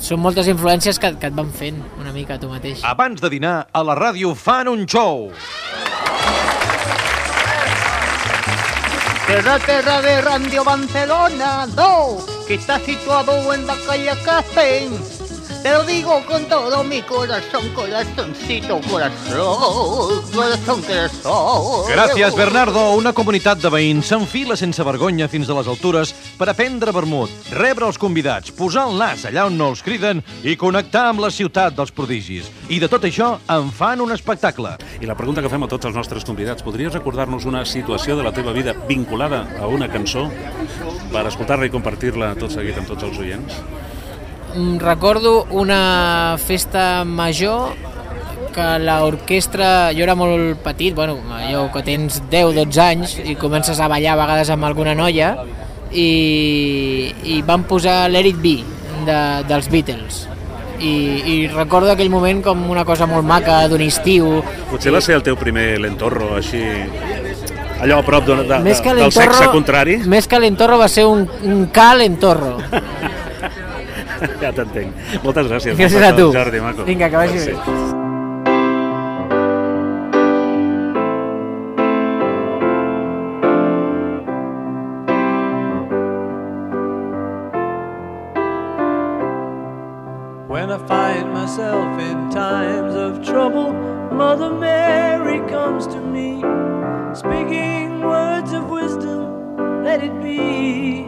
[0.01, 2.81] Són moltes influències que, que et van fent una mica tu mateix.
[2.89, 5.29] Abans de dinar, a la ràdio fan un show.
[5.29, 5.98] De
[9.29, 15.18] la tierra de Radio Barcelona 2, que está situado en la calle Castell.
[15.63, 21.93] Te lo digo con todo mi corazón, corazoncito, corazón, corazón, corazón.
[21.93, 22.95] Gràcies, Bernardo.
[22.95, 27.89] Una comunitat de veïns s'enfila sense vergonya fins a les altures per aprendre vermut, rebre
[27.89, 31.75] els convidats, posar el nas allà on no els criden i connectar amb la ciutat
[31.75, 32.47] dels prodigis.
[32.71, 34.77] I de tot això en fan un espectacle.
[35.03, 38.23] I la pregunta que fem a tots els nostres convidats, podries recordar-nos una situació de
[38.23, 40.29] la teva vida vinculada a una cançó
[41.13, 43.63] per escoltar-la i compartir-la tot seguit amb tots els oients?
[44.59, 47.71] Mm, Recordo una festa major
[48.55, 53.87] que l'orquestra, jo era molt petit, bueno, allò que tens 10-12 anys i comences a
[53.91, 55.35] ballar a vegades amb alguna noia
[55.93, 58.57] i, i van posar l'Eric B
[59.07, 60.25] de, dels Beatles.
[60.79, 60.91] I,
[61.27, 64.41] i recordo aquell moment com una cosa molt maca d'un estiu.
[64.73, 66.65] Potser va ser el teu primer lentorro, així...
[67.79, 70.01] Allò a prop de, de, més que del sexe contrari?
[70.11, 72.57] més que l'entorro va ser un, un cal entorro
[74.45, 74.93] ja t'entenc.
[75.25, 75.79] Moltes gràcies.
[75.79, 76.31] Gràcies a tu.
[76.35, 76.85] Jordi, maco.
[76.89, 78.07] Vinga, que vagi bé.
[90.49, 93.73] When I find myself in times of trouble,
[94.13, 96.43] Mother Mary comes to me,
[97.15, 101.08] speaking words of wisdom, let it be.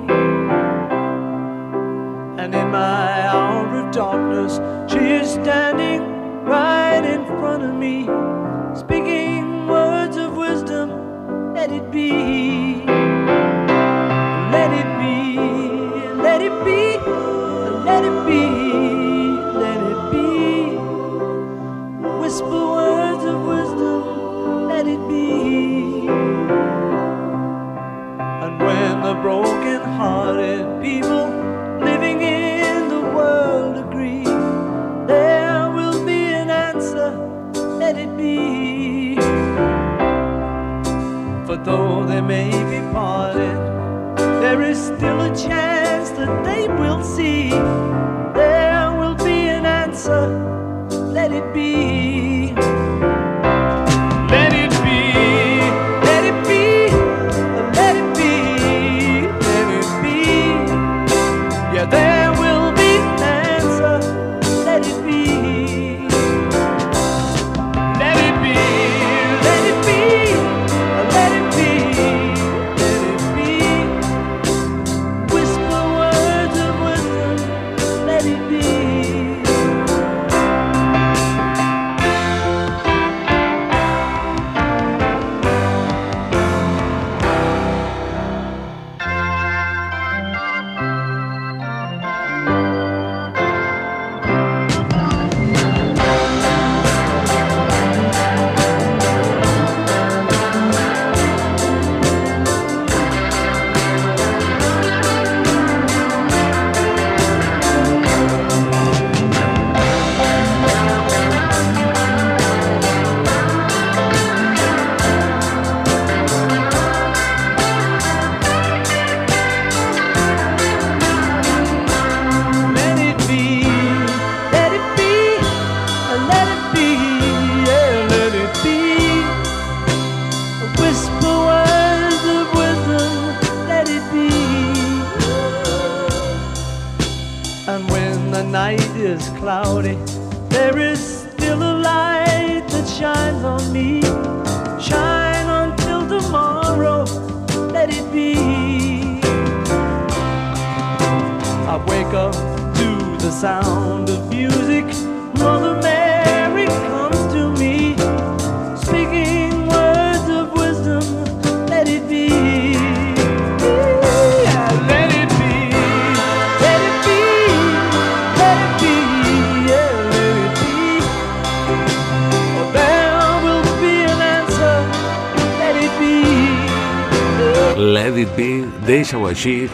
[2.71, 4.61] My hour of darkness,
[4.93, 6.03] she is standing
[6.45, 8.05] right in front of me,
[8.79, 13.10] speaking words of wisdom, let it be.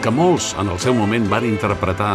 [0.01, 2.11] Que molts en el seu moment van interpretar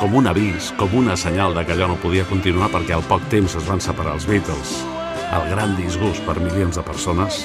[0.00, 3.26] com un avís, com una senyal de que allò no podia continuar perquè al poc
[3.32, 4.72] temps es van separar els Beatles.
[5.36, 7.44] El gran disgust per milions de persones.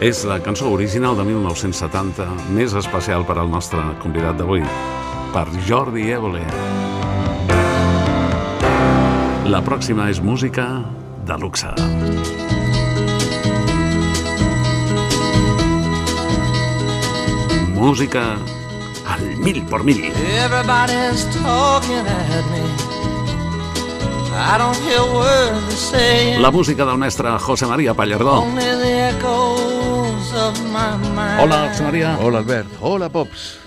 [0.00, 2.26] És la cançó original de 1970,
[2.56, 4.64] més especial per al nostre convidat d'avui,
[5.36, 6.42] per Jordi Évole.
[9.46, 10.66] La pròxima és música
[11.28, 11.70] de luxe.
[17.74, 18.63] Música
[19.44, 20.02] mil por mil.
[20.02, 22.64] Everybody's talking at me.
[26.40, 28.44] La música del mestre José María Pallardó.
[31.40, 32.18] Hola, José María.
[32.20, 32.66] Hola, Albert.
[32.80, 33.58] Hola, Pops.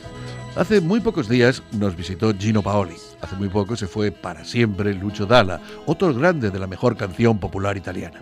[0.57, 2.95] Hace muy pocos días nos visitó Gino Paoli.
[3.21, 7.37] Hace muy poco se fue para siempre Lucho Dalla, otro grande de la mejor canción
[7.37, 8.21] popular italiana.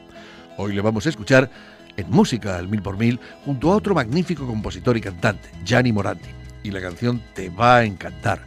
[0.58, 1.50] Hoy le vamos a escuchar
[1.98, 6.45] en música al mil por mil junto a otro magnífico compositor y cantante, Gianni Moranti.
[6.66, 8.42] Y la canción te va a encantar.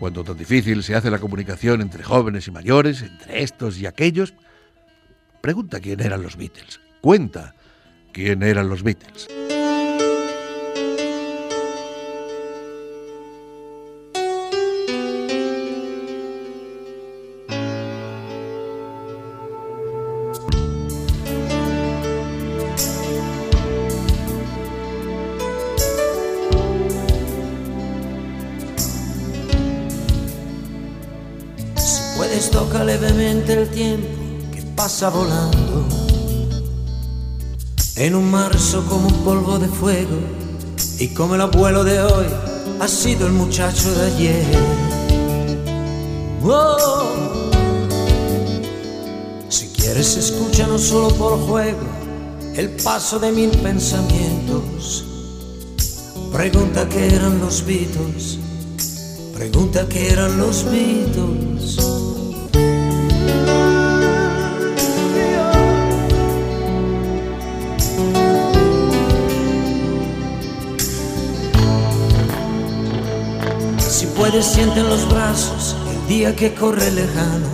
[0.00, 4.34] Cuando tan difícil se hace la comunicación entre jóvenes y mayores, entre estos y aquellos,
[5.40, 6.80] pregunta quién eran los Beatles.
[7.00, 7.54] Cuenta
[8.10, 9.28] quién eran los Beatles.
[35.10, 35.86] Volando.
[37.96, 40.18] En un marzo como un polvo de fuego.
[40.98, 42.26] Y como el abuelo de hoy
[42.80, 44.46] ha sido el muchacho de ayer.
[49.48, 52.02] Si quieres escucha no solo por juego
[52.56, 55.04] el paso de mil pensamientos.
[56.32, 58.38] Pregunta qué eran los Beatles.
[59.34, 62.01] Pregunta qué eran los Beatles.
[74.22, 77.48] Si puedes, siente en los brazos el día que corre lejano.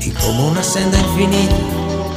[0.00, 1.56] Y como una senda infinita,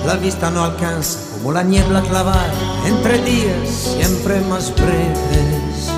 [0.05, 2.53] la vista no alcanza, como la niebla clavada
[2.85, 3.67] entre días
[3.97, 5.89] siempre más breves.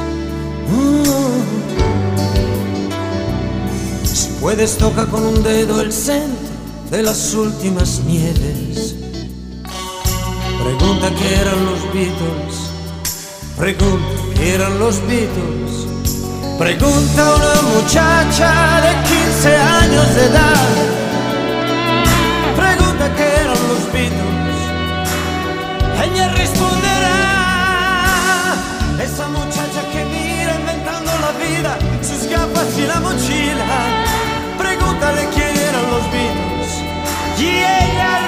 [0.72, 1.04] Mm.
[4.06, 6.48] Si puedes, toca con un dedo el centro
[6.90, 8.96] de las últimas nieves.
[10.64, 12.72] Pregunta qué eran los Beatles.
[13.58, 15.67] Pregunta qué eran los Beatles.
[16.58, 20.66] Pregunta una muchacha de 15 años de edad.
[22.56, 24.62] Pregunta qué eran los Beatles.
[26.04, 27.18] Ella responderá.
[29.04, 33.66] Esa muchacha que mira inventando la vida, sus gafas y la mochila.
[34.58, 36.74] Pregúntale quién eran los Beatles.
[37.40, 38.27] Y ella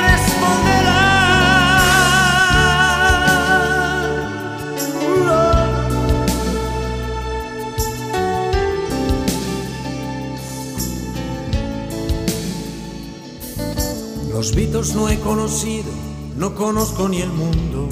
[14.39, 15.91] Los Beatles no he conocido,
[16.37, 17.89] no conozco ni el mundo.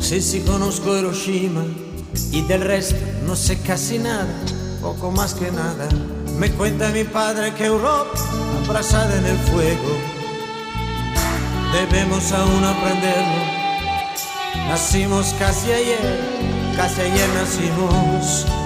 [0.00, 1.62] Sí, sí conozco Hiroshima
[2.32, 2.96] y del resto
[3.26, 4.34] no sé casi nada,
[4.80, 5.90] poco más que nada.
[6.38, 8.18] Me cuenta mi padre que Europa,
[8.64, 9.98] abrazada en el fuego,
[11.74, 13.44] debemos aún aprenderlo.
[14.70, 18.65] Nacimos casi ayer, casi ayer nacimos.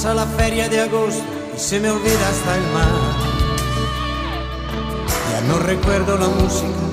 [0.00, 1.24] Pasa la feria de agosto
[1.56, 2.86] y se me olvida hasta el mar.
[5.32, 6.84] Ya no recuerdo la música.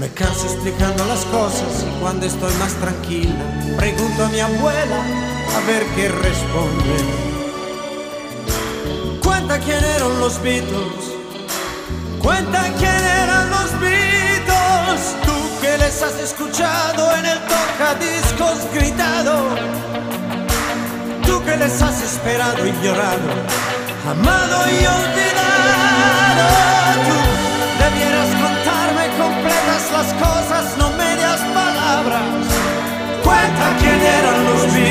[0.00, 3.36] Me canso explicando las cosas y cuando estoy más tranquila
[3.76, 5.00] pregunto a mi abuela
[5.54, 6.96] a ver qué responde.
[9.22, 11.04] Cuenta quién eran los Beatles.
[12.20, 15.14] Cuenta quién eran los Beatles.
[15.24, 19.77] Tú que les has escuchado en el tocadiscos gritado
[21.58, 23.30] les has esperado, llorado,
[24.08, 26.46] amado y olvidado.
[27.08, 27.18] Tú
[27.84, 32.22] debieras contarme completas las cosas, no medias palabras.
[33.24, 34.87] Cuenta quién eran los míos.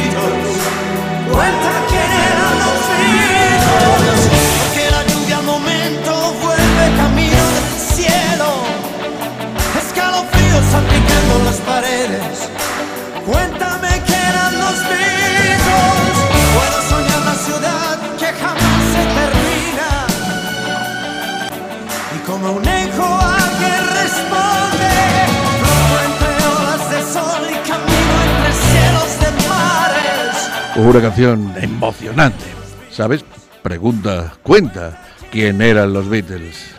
[30.98, 32.46] Una canción emocionante.
[32.90, 33.24] ¿Sabes?
[33.62, 35.00] Pregunta, cuenta
[35.32, 36.74] quién eran los Beatles.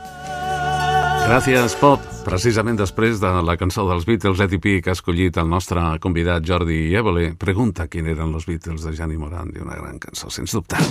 [1.28, 2.02] Gràcies, Pop.
[2.26, 6.42] Precisament després de la cançó dels Beatles, Eddie P, que ha escollit el nostre convidat
[6.42, 10.82] Jordi Évole, pregunta quin eren los Beatles de Gianni Morandi, una gran cançó, sens dubte.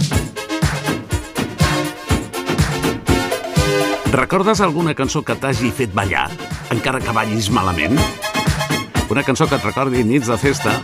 [4.15, 6.29] Recordes alguna cançó que t'hagi fet ballar,
[6.71, 7.99] encara que ballis malament?
[9.11, 10.79] Una cançó que et recordi nits de festa,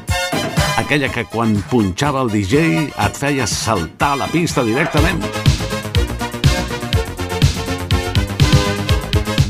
[0.77, 5.21] aquella que quan punxava el DJ et feia saltar la pista directament?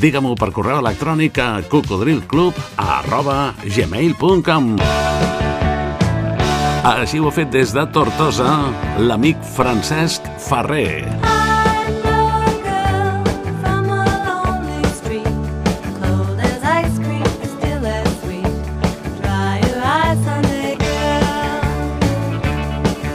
[0.03, 4.73] Digue-m'ho per correu electrònic a cocodrilclub arroba gmail.com
[6.83, 8.57] Així ho ha fet des de Tortosa
[8.99, 11.42] l'amic Francesc Ferrer.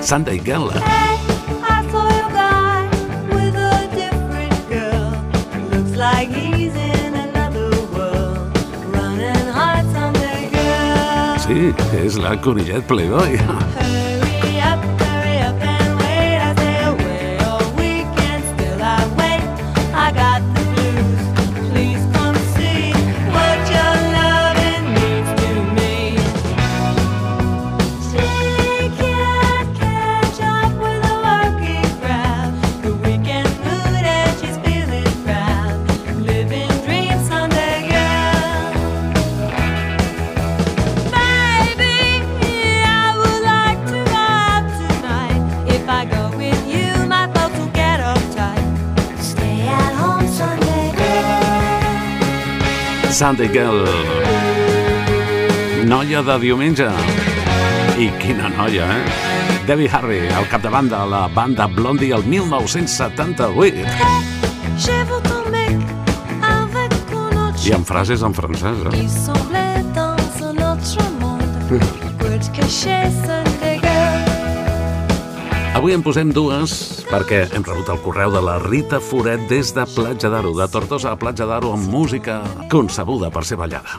[0.09, 0.71] Sunday girl.
[11.45, 13.37] Sí, és la Conillet Playboy.
[53.19, 53.83] Sunday Girl.
[55.91, 56.87] Noia de diumenge.
[57.99, 59.01] I quina noia, eh?
[59.67, 63.75] Debbie Harry, al capdavant de la banda Blondie el 1978.
[64.79, 65.75] J'ai vu ton mec
[66.47, 69.03] avec un autre I amb frases en francès, eh?
[69.03, 70.15] Il semblait dans
[70.47, 71.43] un autre monde.
[72.21, 75.75] Pour te cacher Sunday girl.
[75.75, 79.85] Avui en posem dues perquè hem rebut el correu de la Rita Foret des de
[79.95, 82.41] Platja d'Aro, de Tortosa a Platja d'Aro amb música
[82.71, 83.99] concebuda per ser ballada.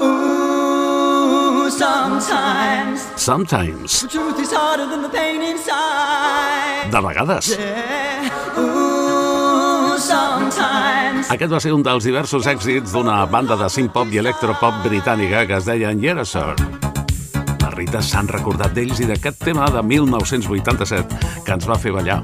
[0.00, 6.90] Ooh, sometimes Sometimes, the truth is harder than the pain inside.
[6.90, 7.48] de vegades.
[7.52, 8.30] Yeah.
[8.56, 14.80] Ooh, sometimes Aquest va ser un dels diversos èxits d'una banda de synth-pop i electropop
[14.86, 16.54] britànica que es deia Yerasur.
[16.56, 16.77] La
[17.78, 22.18] Rita s'han recordat d'ells i d'aquest tema de 1987 que ens va fer ballar.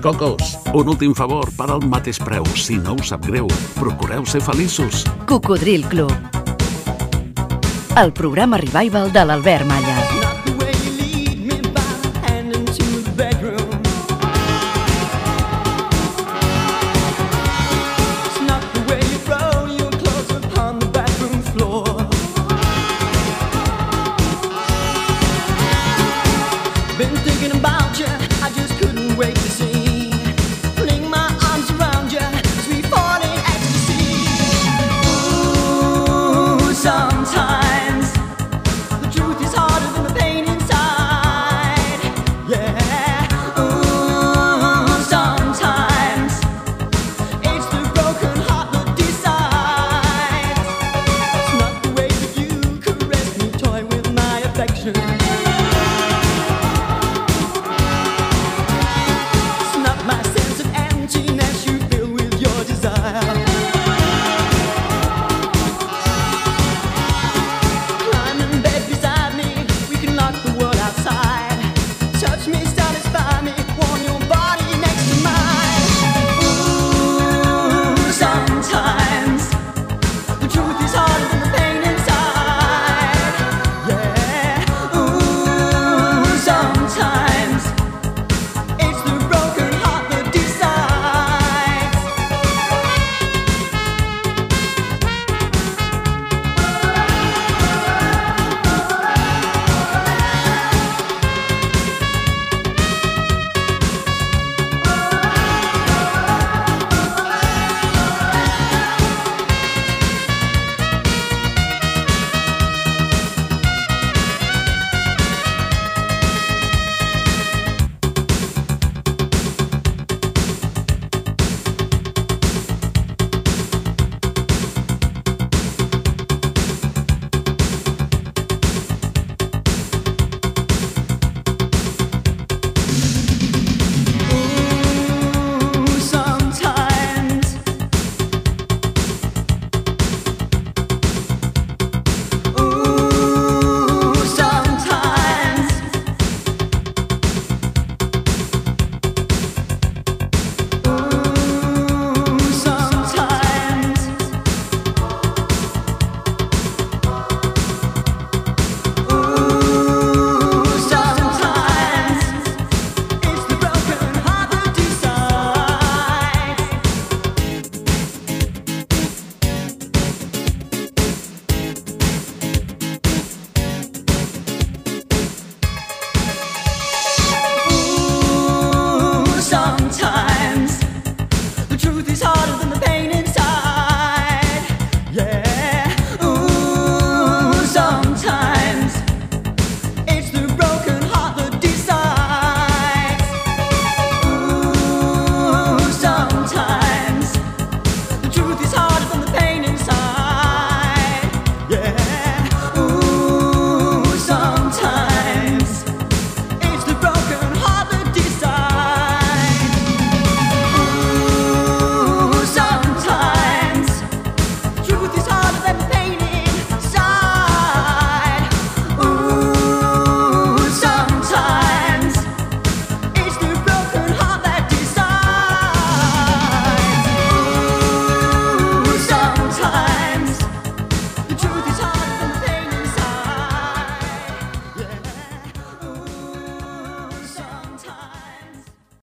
[0.00, 2.46] Cocos, un últim favor per al mateix preu.
[2.56, 5.04] Si no us sap greu, procureu ser feliços.
[5.28, 6.14] Cocodril Club.
[7.98, 9.97] El programa revival de l'Albert Malla.